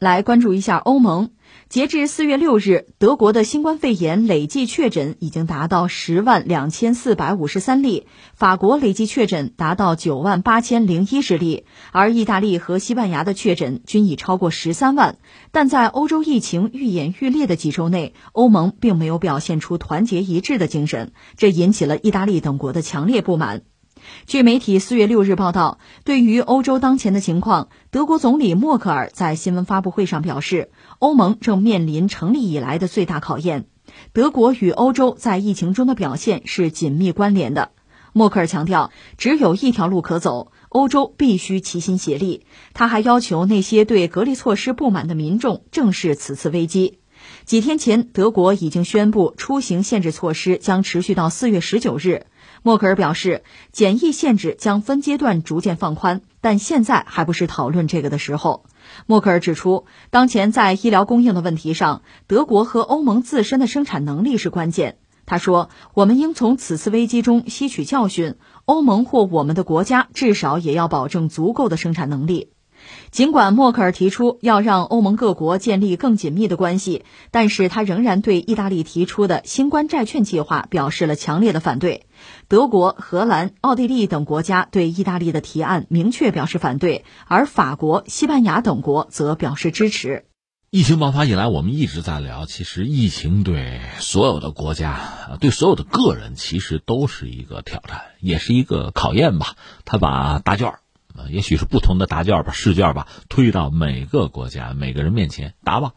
[0.00, 1.30] 来关注一下欧盟。
[1.68, 15.18] 截至四月六日，德国的新冠肺炎累计确诊已经达到十万两千四百五十三例，法国累计确诊达到九万八千零一十例，而意大利和西班牙的确诊均已超过十三万。
[15.52, 23.62] 但在欧洲疫情愈演愈烈的几周内，欧盟并没有表现出团结一致的精神，这引起了意大利等国的强烈不满。
[24.26, 33.66] 据媒体四月六日报道，对于欧洲当前的情况，德国总理默克尔在新闻发布会上表示，欧盟正面临成立以来的最大考验。
[34.12, 37.72] 德国与欧洲在疫情中的表现是紧密关联的。
[38.12, 42.44] 默克尔强调，只有一条路可走，欧洲必须齐心协力。
[42.74, 46.98] 他还要求那些对隔离措施不满的民众正视此次危机。
[47.44, 52.26] 几天前，德国已经宣布出行限制措施将持续到四月十九日。
[52.62, 53.42] 默克尔表示，
[53.72, 58.64] 检疫限制将分阶段逐渐放宽，但现在还不是讨论这个的时候。
[59.06, 64.98] 默克尔指出，当前在医疗供应的问题上，德国和欧盟自身的生产能力是关键。
[65.24, 72.52] 他说：“我们应从此次危机中吸取教训，欧盟或我们的国家至少也要保证足够的生产能力。”
[73.10, 82.06] 尽管默克尔提出要让欧盟各国建立更紧密的关系，但是他仍然对意大利提出的新冠债券计划表示了强烈的反对。
[82.46, 90.26] 德国、荷兰、奥地利等国家对意大利的提案明确表示反对，而法国、西班牙等国则表示支持。
[90.70, 95.00] 疫情爆发以来，我们一直在聊，其实疫情对所有的国家、
[95.40, 99.56] 对所有的个人，其实都是一个挑战，也是一个考验吧。
[99.84, 100.74] 他把答卷
[101.14, 105.92] 啊，也许是不同的答卷吧、试卷吧，推到每个国家、每个人面前答吧。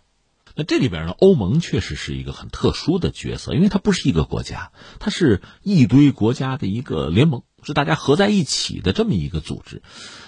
[0.56, 9.82] 那这里边呢，欧盟确实是一个很特殊的角色，因为它不是一个国家，它是一堆国家的一个联盟，是大家合在一起的这么一个组织。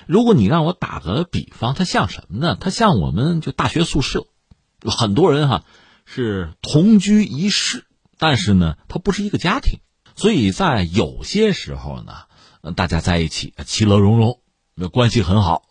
[0.08, 2.58] 如果你让我打个比方，它像什么呢？
[2.60, 4.26] 它像我们就大学宿舍，
[4.82, 5.64] 很多人哈
[6.06, 7.86] 是同居一室，
[8.18, 9.80] 但是呢，它不是一个家庭，
[10.16, 14.40] 所以在有些时候呢，大家在一起其乐融融，
[14.76, 15.64] 那关系很好。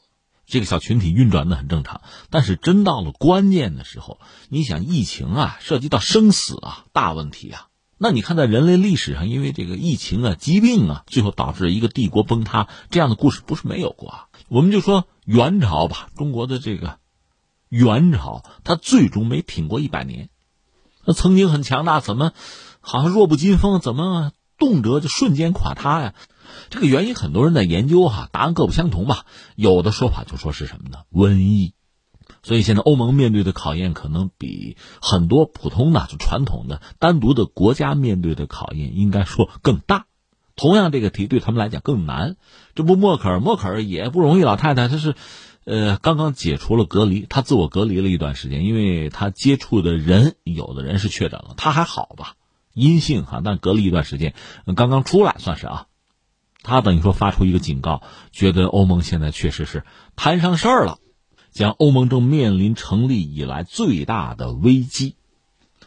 [0.46, 7.68] 这个小群体运转的很正常，但是真到了关键的时候，你想疫情啊，涉及到生死啊，大问题啊。
[7.96, 14.26] 那你看，在人类历史上，因为这个疫情啊、疾病啊，最后导致一个帝国崩塌，这样的故事不是没有过啊。
[14.48, 16.98] 我们就说元朝吧，中国的这个
[17.70, 20.28] 元朝，它最终没挺过一百年，
[21.06, 22.32] 那曾经很强大，怎么
[22.80, 23.80] 好像弱不禁风？
[23.80, 26.14] 怎么动辄就瞬间垮塌呀？
[26.70, 29.26] 这个原因很多人在研究哈，答案各不相同吧。
[29.56, 30.98] 有的说法就说是什么呢？
[31.12, 31.74] 瘟疫。
[32.42, 40.06] 所以现在欧盟面对的考验可能比很多普通的就传统的单独的国家面对的考验应该说更大。
[40.56, 42.36] 同样，这个题对他们来讲更难。
[42.74, 45.16] 这不，默克尔，默克尔也不容易，老太太她是，
[45.64, 52.34] 呃，刚刚解除了隔离，她自我隔离了一段时间，因为她接触的人有的人是确诊了，她还好吧，
[52.72, 54.34] 阴性哈，但隔离一段时间，
[54.76, 55.86] 刚刚出来算是啊。
[56.64, 58.02] 他等于说发出一个警告，
[58.32, 59.84] 觉得欧盟现在确实是
[60.16, 60.98] 摊上事儿了，
[61.52, 65.14] 将欧盟正面临成立以来最大的危机。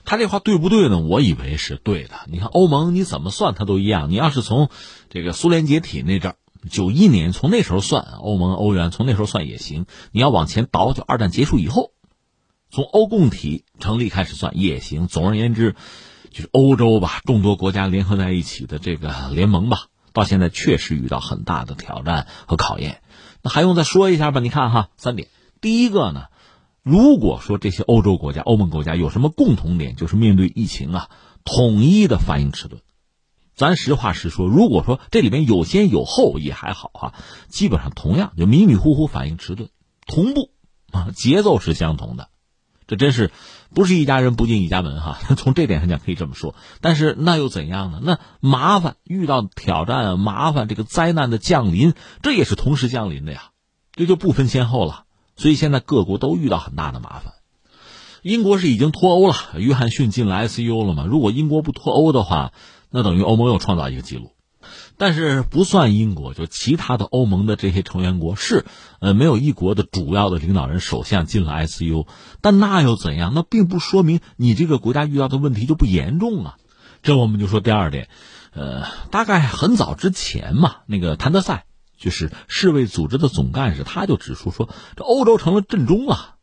[0.05, 0.99] 他这话对不对呢？
[0.99, 2.15] 我以为是对的。
[2.27, 4.09] 你看欧盟，你怎么算它都一样。
[4.09, 4.69] 你要是从
[5.09, 6.37] 这个苏联解体那阵儿，
[6.69, 9.85] 九一年从那时候算，欧盟、欧元从那时候算也行。
[10.13, 11.91] 你要往前倒，就二战结束以后，
[12.71, 15.07] 从欧共体成立开始算也行。
[15.07, 15.75] 总而言之，
[16.29, 19.87] 就是欧洲吧，众多国家联合在一起的这个联盟吧。
[20.13, 23.01] 到现在确实遇到很大的挑战和考验，
[23.41, 24.39] 那还用再说一下吧？
[24.39, 25.27] 你看哈，三点。
[25.61, 26.25] 第一个呢，
[26.83, 31.09] 如果说这些欧洲国家、欧盟国家有什么共同点，就是面对疫情啊，
[31.43, 32.81] 统一的反应迟钝。
[33.55, 37.13] 咱实话实说，如果说这里面有先有后也还好哈，
[37.47, 39.69] 基本上同样就迷迷糊糊反应迟钝，
[40.05, 40.51] 同步
[40.91, 42.29] 啊，节奏是相同的。
[42.85, 43.31] 这真是
[43.73, 46.55] 不是一家人不进一家门哈， 从这点上讲可以这么说。
[46.81, 47.99] 但是那又怎样呢？
[48.03, 53.49] 那麻烦遇到挑战啊，麻烦这个灾难的降临，这也是同时降临的呀，
[53.93, 55.03] 这就不分先后了。
[55.35, 57.33] 所以现在各国都遇到很大的麻烦。
[58.23, 61.05] 英国是已经脱欧了，约翰逊进了 ICU 了嘛？
[61.05, 62.51] 如果英国不脱欧的话，
[62.89, 64.31] 那等于欧盟又创造一个记录。
[64.97, 68.65] 但是不算英国，就其他的欧盟的这些成员国是，
[68.99, 72.07] 呃，没有一国的主要的领导人、首相进了 ICU，
[72.41, 73.33] 但那又怎样？
[73.35, 76.57] 那并不说明你这个国家遇到的问题就不严重啊。
[77.03, 78.09] 这我们就说第二点，
[78.53, 81.65] 呃，大概很早之前嘛，那个谭德赛
[81.99, 86.37] 就是世卫组织的总干事，他就指出说，这欧洲成了震中了，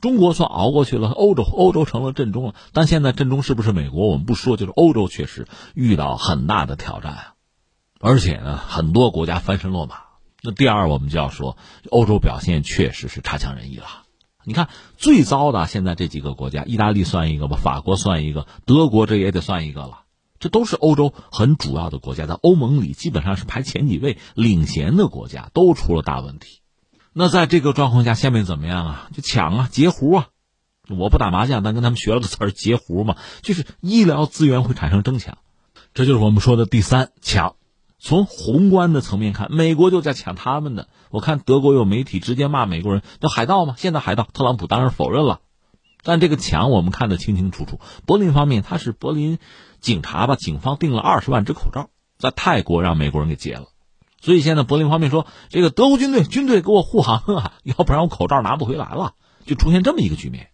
[0.00, 2.54] 中国算熬过去了，欧洲欧洲成了震中了。
[2.72, 7.31] 但现在震中是不是美国，我们不说，就是欧洲确实遇到很大的挑战啊。
[8.04, 9.94] 而且呢，很多国家翻身落马。
[10.42, 11.56] 那第二，我们就要说，
[11.88, 13.86] 欧洲表现确实是差强人意了。
[14.42, 20.00] 你看，最糟的现在这几个国家，意大利算一个吧，法国算一个，德国这也得算一个了。
[20.40, 26.58] 这都是欧洲很主要的国家，在欧盟里基本上是排前几位领衔的国家，都出了大问题。
[27.12, 29.08] 那在这个状况下，下面怎么样啊？
[29.14, 30.26] 就抢啊，截胡啊！
[30.88, 35.38] 我不打麻将，但跟他们学了个词儿，截胡嘛，就是医疗资源会产生争抢。
[35.94, 37.54] 这就是我们说的第三抢。
[38.04, 40.88] 从宏观的层面看，美国就在抢他们的。
[41.10, 43.76] 我看德国有媒体直接骂美国人，那海盗吗？
[43.78, 45.38] 现在海盗，特朗普当然否认了。
[46.02, 47.78] 但这个抢我们看得清清楚楚。
[48.04, 49.38] 柏林方面，他是柏林
[49.80, 50.34] 警察吧？
[50.34, 53.66] 警方订了二十万只口罩，在泰国让美国人给劫了。
[54.20, 59.14] 所以现在柏林方面说，这个德国军队军队给我护航啊，要不然我口罩拿不回来了，
[59.46, 60.48] 就出现这么一个局面。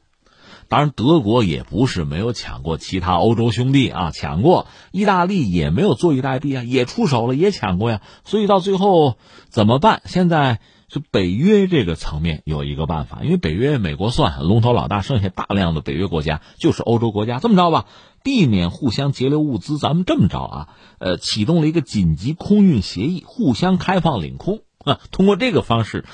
[0.68, 8.02] 当然，德国也不是没有抢过其他欧洲兄弟啊，抢过意大利也没有坐以待毙啊，也出手了，也抢过呀。
[8.24, 9.16] 所以到最后
[9.48, 10.02] 怎么办？
[10.04, 10.60] 现在
[10.90, 17.40] 是北约这个层面有一个办法，因为北约美国算龙头老大，剩下大量的北约国家就是欧洲国家。
[17.40, 17.86] 这么着吧，
[18.22, 26.04] 避免互相截留物资，咱们这么着啊，呃，启动了一个紧急空运协议，互相开放领空啊，通过这个方式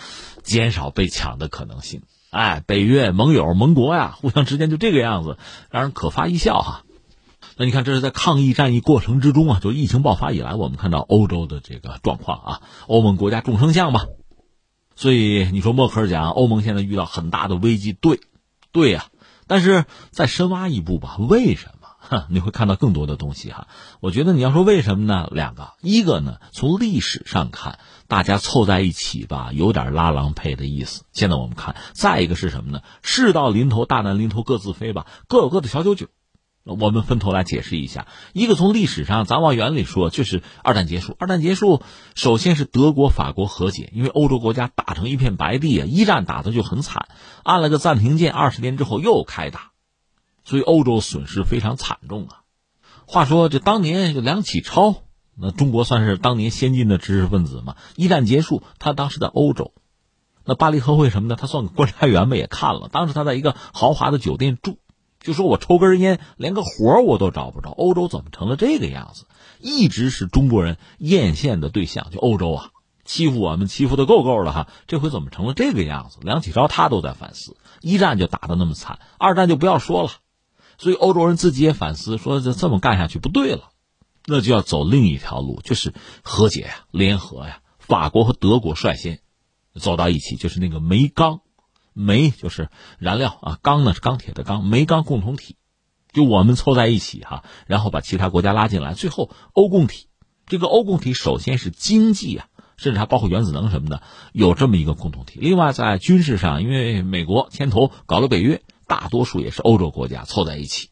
[0.45, 2.03] 减少被抢的可能性。
[2.35, 5.39] 哎，北约盟友盟国呀，互相之间就这个样子，
[5.71, 6.83] 让人可发一笑哈。
[7.57, 14.07] 那你看，这是在抗疫战役过程之中啊，就疫情爆发以来，我们看到欧洲的这个状况啊，欧盟国家众生相吧。
[14.97, 18.19] 所以你说默克尔讲欧盟现在遇到很大的危机，对，
[18.73, 19.07] 对呀。
[19.47, 22.27] 但是再深挖一步吧，为什么？
[22.29, 23.69] 你会看到更多的东西哈。
[24.01, 25.29] 我觉得你要说为什么呢？
[25.31, 31.05] 两个，一个呢，从历史上看，大家凑在一起吧，有点拉郎配的意思。
[31.13, 32.83] 现在我们看，再一个是什么呢？
[33.03, 36.09] 事到临头，大难临头各自飞吧，各有各的小九九。
[36.65, 38.07] 我们分头来解释一下。
[38.33, 41.15] 一个从历史上，咱往远里说，就是二战结束。
[41.19, 41.83] 二战结束，
[42.15, 47.09] 首先是德国、法国和解，因为欧洲国家打成一片白地啊，一战打的就很惨，
[47.43, 49.73] 按了个暂停键，二十年之后又开打。
[50.47, 52.41] 所以欧洲损失非常惨重啊！
[53.07, 55.03] 话说这当年这梁启超，
[55.37, 57.77] 那中国算是当年先进的知识分子嘛。
[57.97, 59.73] 一战结束，他当时在欧洲，
[60.45, 62.89] 那巴黎和会什么的，他算个观察员吧，也看了。
[62.93, 64.79] 当时他在一个豪华的酒店住，
[65.21, 67.71] 就说我抽根烟，连个活我都找不着。
[67.71, 69.27] 欧洲怎么成了这个样子？
[69.61, 72.71] 一直是中国人艳羡的对象，就欧洲啊，
[73.05, 74.69] 欺负我们欺负的够够了哈。
[74.87, 76.19] 这回怎么成了这个样子？
[76.21, 77.57] 梁启超他都在反思。
[77.81, 80.11] 一战就打的那么惨，二战就不要说了。
[80.77, 83.71] 所以欧洲人自己也反思，说这这么干下去不对了，
[84.27, 87.61] 那就要走另一条路，就是和解呀、联合呀。
[87.79, 89.21] 法国和德国率先
[89.79, 91.41] 走到一起，就是那个煤钢，
[91.93, 95.57] 煤就是燃料啊，钢呢是钢铁的钢，煤钢共同体，
[96.13, 100.09] 就我们凑在一起哈，然后把其他国家拉进来，最后欧共体。
[100.47, 102.47] 这个欧共体首先是经济啊，
[102.79, 104.03] 甚至还包括原子能什么的，
[104.33, 105.39] 有这么一个共同体。
[105.41, 110.89] 另外在军事上，因为美国牵头搞了北约，大多数也是欧洲国家凑在一起。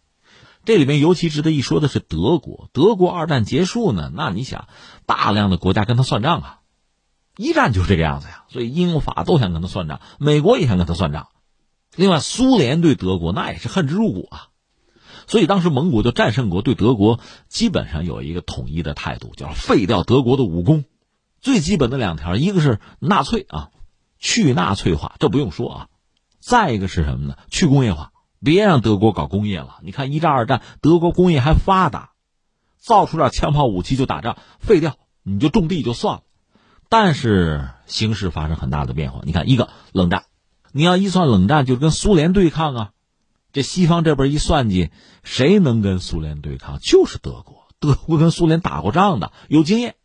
[0.65, 2.69] 这里面尤其值得一说的是德国。
[2.73, 4.69] 德国二战结束呢，那你想，
[5.07, 6.59] 大量的国家跟他算账啊。
[7.37, 11.29] 一战就这个样子呀，所以英法都想跟他算账，美国也想跟他算账。
[11.97, 14.49] 另外，苏联对德国那也是恨之入骨啊。
[15.27, 20.85] 所以当时盟国就战胜国对德国基本上有一个统一的态度，叫废掉德国的武功。
[21.41, 23.71] 最基本的两条，一个是纳粹啊，
[24.19, 25.89] 去纳粹化，这不用说啊。
[26.39, 27.37] 再一个是什么呢？
[27.51, 28.12] 去工业化，
[28.45, 29.78] 别让德国搞工业了。
[29.82, 32.11] 你看一战、二战，德国工业还发达，
[32.78, 36.22] 造出点枪炮武器就打仗，废掉你就种地就算了。
[36.88, 39.22] 但是形势发生很大的变化。
[39.24, 40.24] 你看，一个冷战，
[40.72, 42.90] 你要一算冷战，就跟苏联对抗啊。
[43.53, 44.90] 这西方这边一算计，
[45.22, 46.78] 谁能跟苏联对抗？
[46.80, 47.66] 就是德国。
[47.80, 49.97] 德国跟苏联打过仗的，有经验，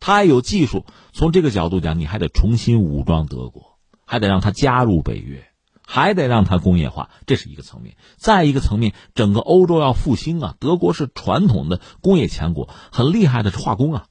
[0.00, 0.86] 他也有技术。
[1.12, 5.47] 从这个角度讲，你还得重新武装德国，还得让他加入北约，
[5.90, 7.96] 还得让他工业化，这是一个层面。
[8.18, 10.54] 再一个层面，整个欧洲要复兴啊。
[10.60, 14.04] 德国是传统的工业强国，很厉害的是化工啊。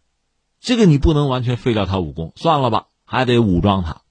[0.59, 4.01] 这个你不能完全废掉他武功，算了吧，还得武装他。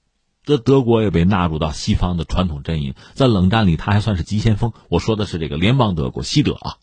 [0.45, 4.73] 这德国也被纳入到西方的传统阵营，在冷战里他还算是急先锋。
[4.89, 6.77] 我说的是这个联邦德国，西德啊，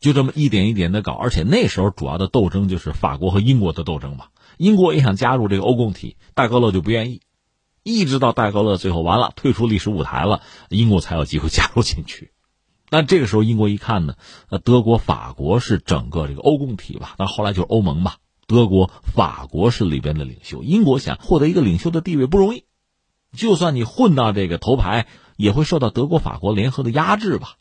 [0.00, 1.12] 就这么一点一点的搞。
[1.12, 4.24] 而且那时候主要的斗争就是法国和英国的斗争嘛。
[4.58, 7.20] 英国也想加入这个欧共体，戴高乐就不愿意，
[7.82, 12.32] 一直到戴高乐最后完了退出历史舞台了，英国才有机会 加入进去。
[12.88, 14.14] 但这个时候英国一看呢，
[14.48, 18.16] 呃，德国、法国是整个这个欧共体吧，那后来就是欧盟吧。
[18.46, 22.64] 德国、法国是里边的领袖，英国想获得一个领袖的地位不容易。
[23.32, 25.06] 就算你混到这个头牌，
[25.36, 27.54] 也会受到德国、法国联合的压制吧？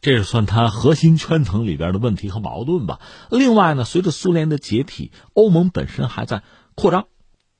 [0.00, 3.00] 这是算它核心圈层里边的问题和矛盾吧。
[3.30, 6.44] 另外呢，随着苏联的解体，欧盟本身还在
[6.76, 7.06] 扩张，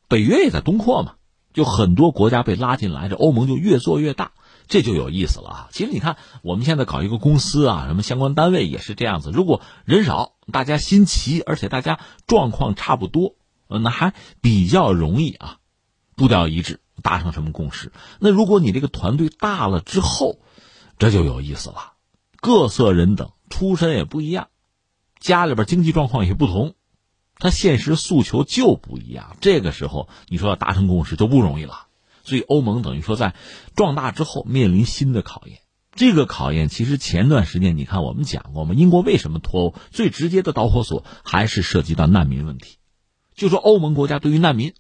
[0.09, 1.15] 北约也在东扩嘛，
[1.55, 4.33] 就很多国家被拉进来，这欧盟就越做越大，
[4.69, 5.69] 这就有意思了啊。
[5.73, 13.37] 其实你看，我们现在搞一个公司啊，什么相关单位也是这样子，如果人少，大家心齐，而且大家状况差不多，
[13.69, 15.57] 那还比较容易啊，
[16.15, 16.81] 步调一致。
[17.03, 17.93] 达成什么共识？
[18.21, 20.39] 那如果你这个团队大了之后，
[20.97, 21.95] 这就有意思了。
[22.41, 24.47] 各色人等，出身也不一样，
[25.19, 26.75] 家里边经济状况也不同，
[27.39, 29.37] 他现实诉求就不一样。
[29.41, 31.87] 这个时候，你说要达成共识就不容易了。
[32.23, 33.35] 所以，欧盟等于说在
[33.77, 35.61] 壮大之后面临新的考验。
[35.95, 39.75] 这个考验其实前段时间你看我们讲过嘛，英国为什么脱欧？
[39.91, 42.79] 最直接的导火索还是涉及到难民问题。
[43.35, 44.75] 就说欧盟国家对于难民。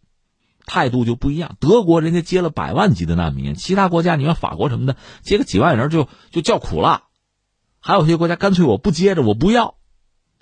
[0.66, 1.58] 态度就不一样。
[1.60, 7.02] 德国人家接了百万级的难民，其他国家你看法国什么的接个几万人就就叫苦了，
[7.80, 9.74] 还有些国家干脆我不接着，我不要。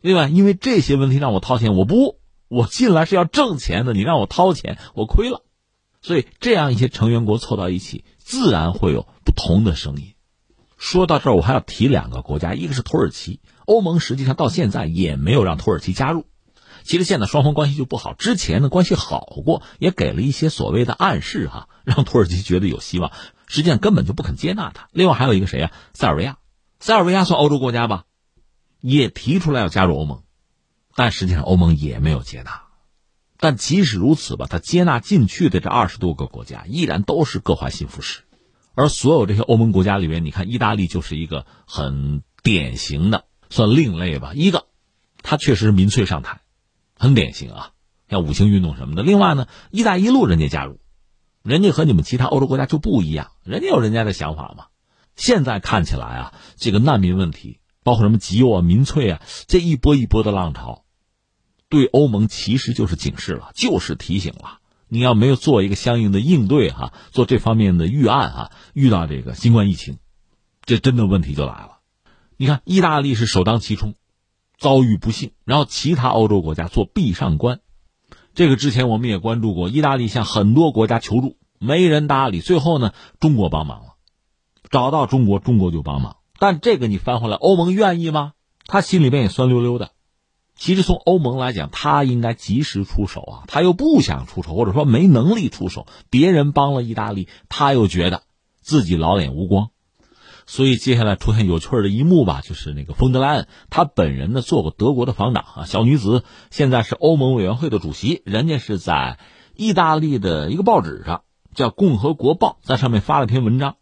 [0.02, 5.42] 另外，因为这些问题让我掏钱，我不，我进来是要挣钱的，你让我掏钱，我亏了。
[6.02, 10.14] 所以这样一些成员国凑到一起，自然会有不同的声音。
[10.76, 13.40] 说到这儿，我还要提两个国家，一个是土耳其。
[13.64, 16.26] 欧盟实际上到现在也没有让土耳其加入。
[16.82, 23.12] 其实现在双方关系就不好，之前的关系好过，也给了一些所谓的暗示哈，让土耳其觉得有希望。
[23.46, 24.88] 实际上根本就不肯接纳他。
[24.90, 25.70] 另外还有一个谁呀？
[25.94, 26.38] 塞尔维亚，
[26.80, 28.06] 塞尔维亚算欧洲国家吧，
[28.82, 30.22] 也提出来要加入欧盟，
[30.94, 32.64] 但实际上欧盟也没有接纳。
[33.38, 38.22] 但即使如此吧，他接纳进去的这二十多个国家，依然都是各怀心腹事。
[38.74, 44.32] 而所有这些欧盟国家里面，你看意大利就是一个很典型的，算另类吧。
[44.34, 44.66] 一个，
[45.22, 46.40] 他确实是民粹上台。
[46.98, 47.70] 很典型啊，
[48.08, 49.02] 像五星运动什么的。
[49.02, 50.80] 另外呢，一带一路人家加入，
[51.42, 54.66] 人家和你们其他欧洲国家就不一样，人家有人家的想法嘛。
[55.16, 60.84] 现在看起来啊，这个难民问题，包括什么极右啊、民粹啊，这一波一波的浪潮，
[61.68, 64.58] 对欧盟其实就是警示了，就是提醒了，
[64.88, 69.98] 你要没有做一个相应的应对哈，做这方面的预案啊，遇到这个新冠疫情，
[70.64, 71.78] 这真的问题就来了。
[72.36, 73.94] 你看，意大利是首当其冲。
[74.58, 77.58] 遭遇不幸，然后其他欧洲国家做壁上观，
[78.32, 79.68] 这个之前我们也关注过。
[79.68, 82.40] 意大利向很多国家求助，没人搭理。
[82.40, 83.94] 最后呢，中国帮忙了，
[84.70, 86.18] 找到中国，中国就帮忙。
[86.42, 88.32] 但这个你翻回来，欧盟愿意吗？
[88.66, 89.92] 他心里边也酸溜溜的。
[90.56, 95.86] 其实从欧盟来讲，他应该及时出手啊，他又不想出手，或者说没能力出手。
[96.10, 98.24] 别人帮了意大利，他又觉得
[98.60, 99.70] 自己老脸无光。
[100.44, 109.20] 所以接下来出现有趣的一幕吧，就是那个冯德莱恩，他本人呢做过德国的防长啊，小女子现在是欧盟委员会的主席，人家是在
[109.54, 111.22] 意大利的一个报纸上
[111.54, 113.76] 叫《共和国报》在上面发了篇文章，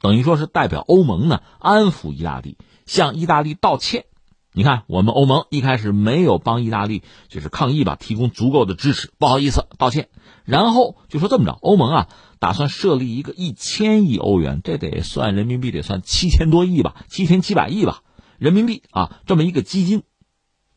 [0.00, 4.04] 等于说是代表欧盟呢安抚意大利，向意大利道歉。
[4.52, 10.08] 你看，我们欧盟一开始没有帮意大利就是抗议吧，提供足够的支持，不好意思，道歉。
[10.44, 12.08] 然后就说这么着，欧盟啊。
[12.40, 18.02] 打算设立一个一千亿欧元，这得算人民币，得算七千多亿吧，七千七百亿吧，
[18.38, 20.04] 人民币啊，这么一个基金，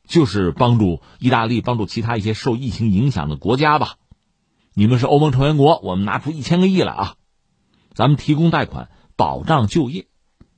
[0.07, 3.97] 就是帮助意大利，帮助其他一些受疫情影响的国家吧。
[4.73, 7.13] 你们是欧盟成员国，我们拿出一千个亿来啊，
[7.93, 8.89] 咱们提供贷款，
[9.21, 10.07] 保障就业，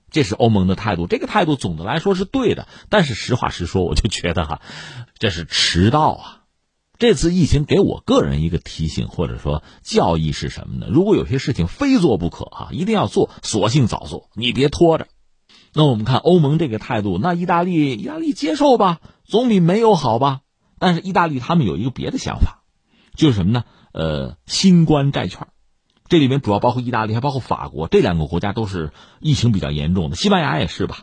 [0.10, 1.06] 这是欧盟的态度。
[1.06, 4.62] 这个态度总的来说是对的，但是实话实说，我就觉得哈，
[5.20, 6.40] 这是迟到啊。
[6.98, 10.88] 这次疫情给我个人一个提醒，或者说教义是什么呢？
[10.90, 15.08] 如果有些事情非做不可啊，一定要做，索性早做，你别拖着。
[15.74, 20.40] 那我们看欧盟这个态度，那意大利，意大利接受吧，总比没有好吧？
[20.80, 22.64] 但是意大利他们有一个别的想法，
[23.14, 23.66] 就是什么呢？
[23.92, 25.48] 呃，新冠债券，
[26.10, 31.00] 这里面主要包括意大利，还包括法国这两个国家都是疫情比较严重的，西班牙也是吧？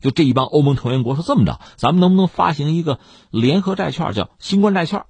[0.00, 5.04] 就这一帮欧盟成员国说这么着，咱们能不能发行一个联合债券，叫新冠债券？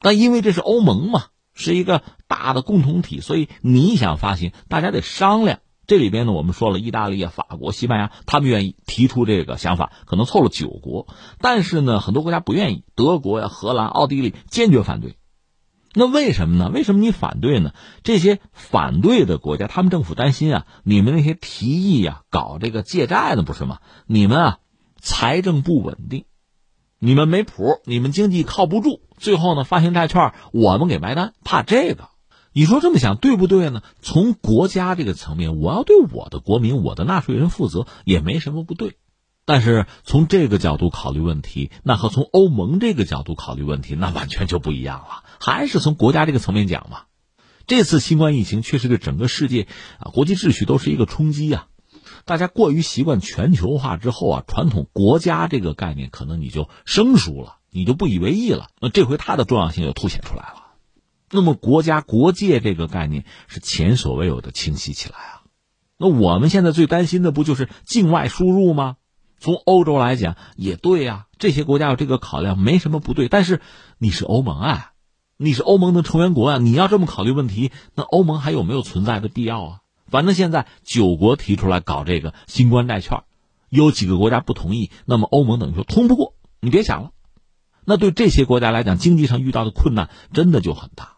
[0.00, 5.60] 但因为这是欧盟嘛，是一个大的共同体，所以你想发行，大家得商量。
[5.86, 11.08] 这里边呢，我们说了，意大利、法国、西班牙，他们愿意提出这个想法，可能凑了九国。
[11.38, 15.16] 但是呢，很多国家不愿意，德国呀、荷兰、奥地利坚决反对。
[15.94, 16.70] 那为什么呢？
[16.70, 17.72] 为什么你反对呢？
[18.02, 23.78] 这些反对的国家，他们政府担心啊，你们那些提议呀，搞这个借债呢，不是吗？
[24.06, 24.58] 你们啊，
[25.00, 26.24] 财政不稳定。
[26.98, 32.08] 你们没谱，你们经济靠不住，最后呢发行债券，我们给埋单，怕这个？
[32.52, 33.82] 你说这么想对不对呢？
[34.00, 38.96] 从国家这个层面，我要对我的国民、我的纳税人负责，也没什么不对。
[39.44, 45.24] 但是从这个角度考虑问题，那和从欧盟这个角度考虑问题，那完全就不一样了。
[45.44, 47.06] 还是从国家这个层面讲嘛，
[47.66, 49.66] 这次新冠疫情确实对整个世界
[49.98, 51.66] 啊国际秩序都是一个冲击啊。
[52.24, 58.68] 大家过于习惯全球化之后啊，传统国家这个概念可能你就生疏了，你就不以为意了。
[58.80, 60.62] 那这回它的重要性就凸显出来了。
[61.28, 65.42] 那么国家国界这个概念是前所未有的清晰起来啊。
[65.98, 68.94] 那我们现在最担心的不就是境外输入吗？
[69.40, 73.26] 从欧洲来讲也对呀，这些国家有这个考量没什么不对。
[73.26, 73.60] 但是
[73.98, 74.91] 你是欧盟啊，
[75.36, 79.78] 你是欧盟的成员国啊，你要这么考虑问题，那欧盟还有没有存在的必要啊？
[80.08, 83.22] 反正现在九国提出来搞这个新冠债券，
[83.68, 87.10] 有几个国家不同意，那么欧盟等于说通不过，你别想了。
[87.84, 91.16] 那对这些国家来讲，经济上遇到的困难真的就很大。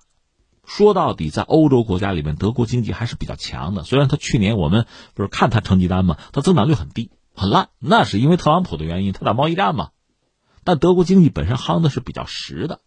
[0.64, 3.82] 说到底，在欧洲国家里面，德国经济还是比较强的。
[3.82, 9.90] 虽然它去年我们不是看它成绩单嘛，它增长率很低，很烂，那是因为特朗普的原因，他打贸易战嘛。
[10.64, 12.80] 但德国经济本身夯的是比较实的，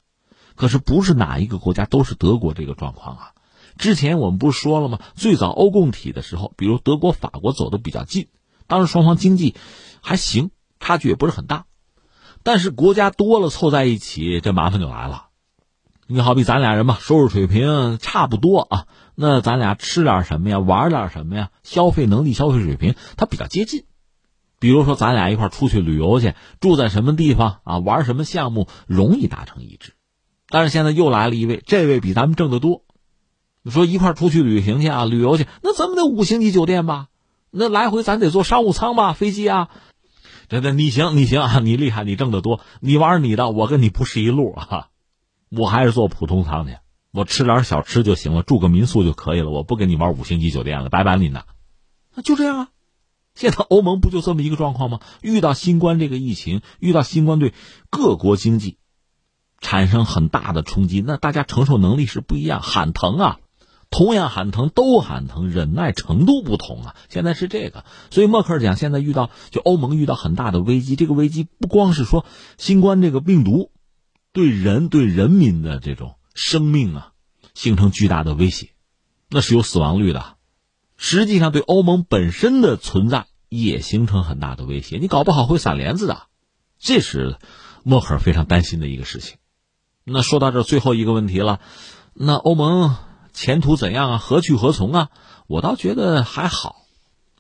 [0.58, 3.32] 可是不是哪一个国家都是德国这个状况啊。
[3.78, 5.00] 之前我们不是说了吗？
[5.16, 8.28] 最早欧共体的时候，比如德国、法国走的比较近，
[8.66, 9.56] 当时双方经济
[10.02, 10.50] 还行，
[10.80, 11.66] 差距也不是很大。
[12.44, 15.28] 但是国家多了凑在一起，这麻烦就来了。
[16.08, 23.84] 你好比咱俩人嘛，收入水平差不多啊，那咱俩吃点什么呀，玩点什么呀，消费能力、消费水平它比较接近。
[24.58, 29.94] 比如说咱俩一块出去旅游去，住在什么地方啊，玩什么项目，容易达成一致。
[30.50, 32.84] 但是现在又来了一位，这位比咱们挣得多。
[33.64, 37.08] 你说一块出去旅行去啊，旅游去，那咱们得五星级酒店吧？
[37.52, 39.14] 那来回咱得坐商务舱吧？
[39.14, 39.70] 飞机啊？
[40.48, 44.88] 真的，你行，你行啊，你厉害，你挣得多，你玩你的，我跟你不是一路啊。
[45.50, 46.78] 我还是坐普通舱去，
[47.12, 51.44] 我吃点小吃就行了，住个民宿就可以了，我不跟你玩五星级酒店了，拜拜你呢。
[52.16, 52.70] 那就这样啊。
[53.36, 55.00] 现在欧盟不就这么一个状况吗？
[55.22, 57.54] 遇到新冠这个疫情，遇到新冠对
[57.90, 58.78] 各国经济
[59.60, 63.40] 产生很大的冲击，那大家承受能力是不一样，喊疼啊。
[63.90, 66.96] 同样喊疼都喊疼，忍耐程度不同啊！
[67.08, 70.98] 现在是这个，所以默克尔讲，现在遇到就欧盟遇到很大的危机。
[70.98, 72.26] 这个危机不光是说
[72.58, 73.72] 新冠这个病毒
[74.34, 77.12] 对人对人民的这种生命啊
[77.54, 78.72] 形成巨大的威胁，
[79.30, 80.36] 那是有死亡率的。
[80.98, 86.24] 实际上对欧盟本身的存在也形成很大的威胁，你搞不好会散帘子的。
[86.78, 87.38] 这是
[87.84, 89.38] 默克尔非常担心的一个事情。
[90.10, 91.60] 那说到这最后一个问题了，
[92.14, 92.96] 那欧盟。
[93.34, 94.18] 前途怎样啊？
[94.18, 95.10] 何去何从啊？
[95.46, 96.78] 我倒觉得还好，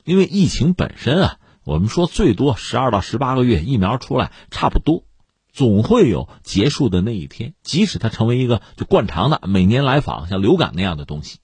[0.03, 5.05] 因为疫情本身啊，我们说最多十二到十八个月，疫苗出来差不多，
[5.51, 7.55] 总会有结束的那一天。
[7.63, 11.39] 即使它成为一个就惯常的每年来访，像流感那样的东西，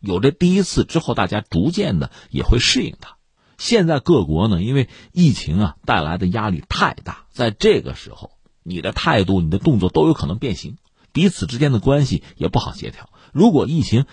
[0.00, 3.16] 有这第一次之后，大家逐渐的也会适应它。
[3.56, 8.32] 现在各国呢，因为疫情啊带来的压力太大，在这个时候，
[8.64, 10.78] 你的态度、你的动作都有可能变形，
[11.12, 13.08] 彼此之间的关系也不好协调。
[13.32, 14.06] 如果疫情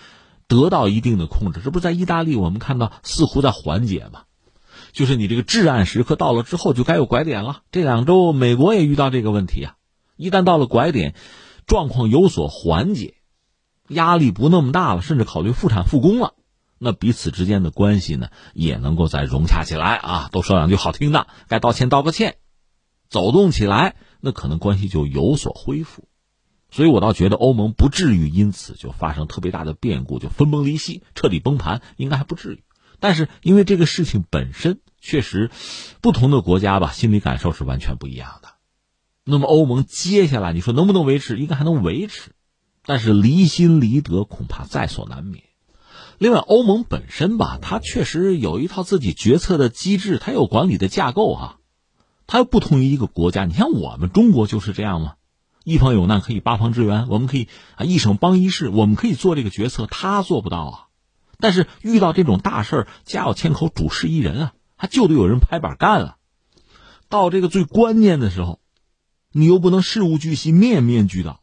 [0.46, 4.22] 得到一定的控制，这不是在意大利我们看到似乎在缓解吗？
[4.92, 7.62] 就是你这个至暗时刻到了之后，就该有拐点了。
[7.72, 9.74] 这两周美国也遇到这个问题啊，
[10.16, 11.14] 一旦到了拐点，
[11.66, 13.14] 状况有所缓解，
[13.88, 16.34] 压力不那么大了，甚至考虑复产复工了。
[16.78, 20.28] 那彼此之间的关系呢，也能够再融洽起来啊！
[20.32, 22.36] 都说两句好听的，该道歉道个歉，
[23.08, 26.08] 走动起来，那可能关系就有所恢复。
[26.70, 32.62] 所以我倒觉得欧盟不至于因此就发生特别大的变故，就分崩离析、彻底崩盘，应该还不至于。
[32.98, 35.50] 但是因为这个事情本身确实，
[36.00, 38.48] 不同的国家吧，心理感受是完全不一样的。
[39.24, 41.38] 那么欧盟接下来你说能不能维持？
[41.38, 42.30] 应该还能维持，
[42.86, 45.44] 但是离心离德恐怕在所难免。
[46.18, 51.58] 另外，欧盟本身吧，它确实有一套自己决策的机制，它有管理的架构哈，
[52.32, 53.44] 它又不同于一个国家。
[53.44, 55.16] 你像我们中国就是这样吗？
[55.64, 60.86] 一方有难可以八方支援，我们可以啊一省帮一市，我们可以做这个决策，他做不到啊。
[61.40, 66.16] 但是遇到这种大事儿，家有千口，主事一人啊，他就得有人拍板干啊。
[67.10, 68.60] 到这个最关键的时候，
[69.30, 71.42] 你又不能事无巨细，面面俱到。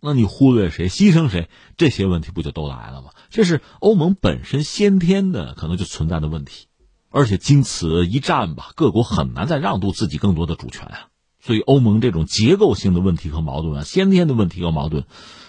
[0.00, 3.10] 那你忽略谁，牺牲谁，这些问题不就都来了吗？
[3.28, 6.68] 这是欧盟本身先天的可能就存在的问题，
[7.12, 11.08] 而且经此一战吧，各国很难再让渡自己更多的主权啊。
[11.38, 15.04] 所以欧盟这种结构性的问题和矛盾啊，先天的问题和矛盾，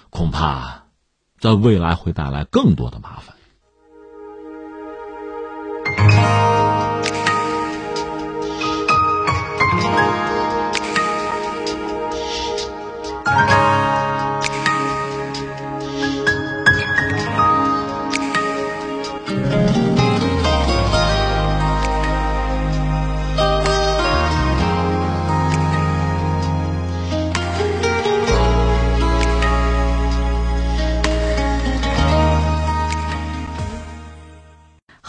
[0.10, 0.86] 恐怕
[1.40, 3.36] 在未来会带来更多的麻烦。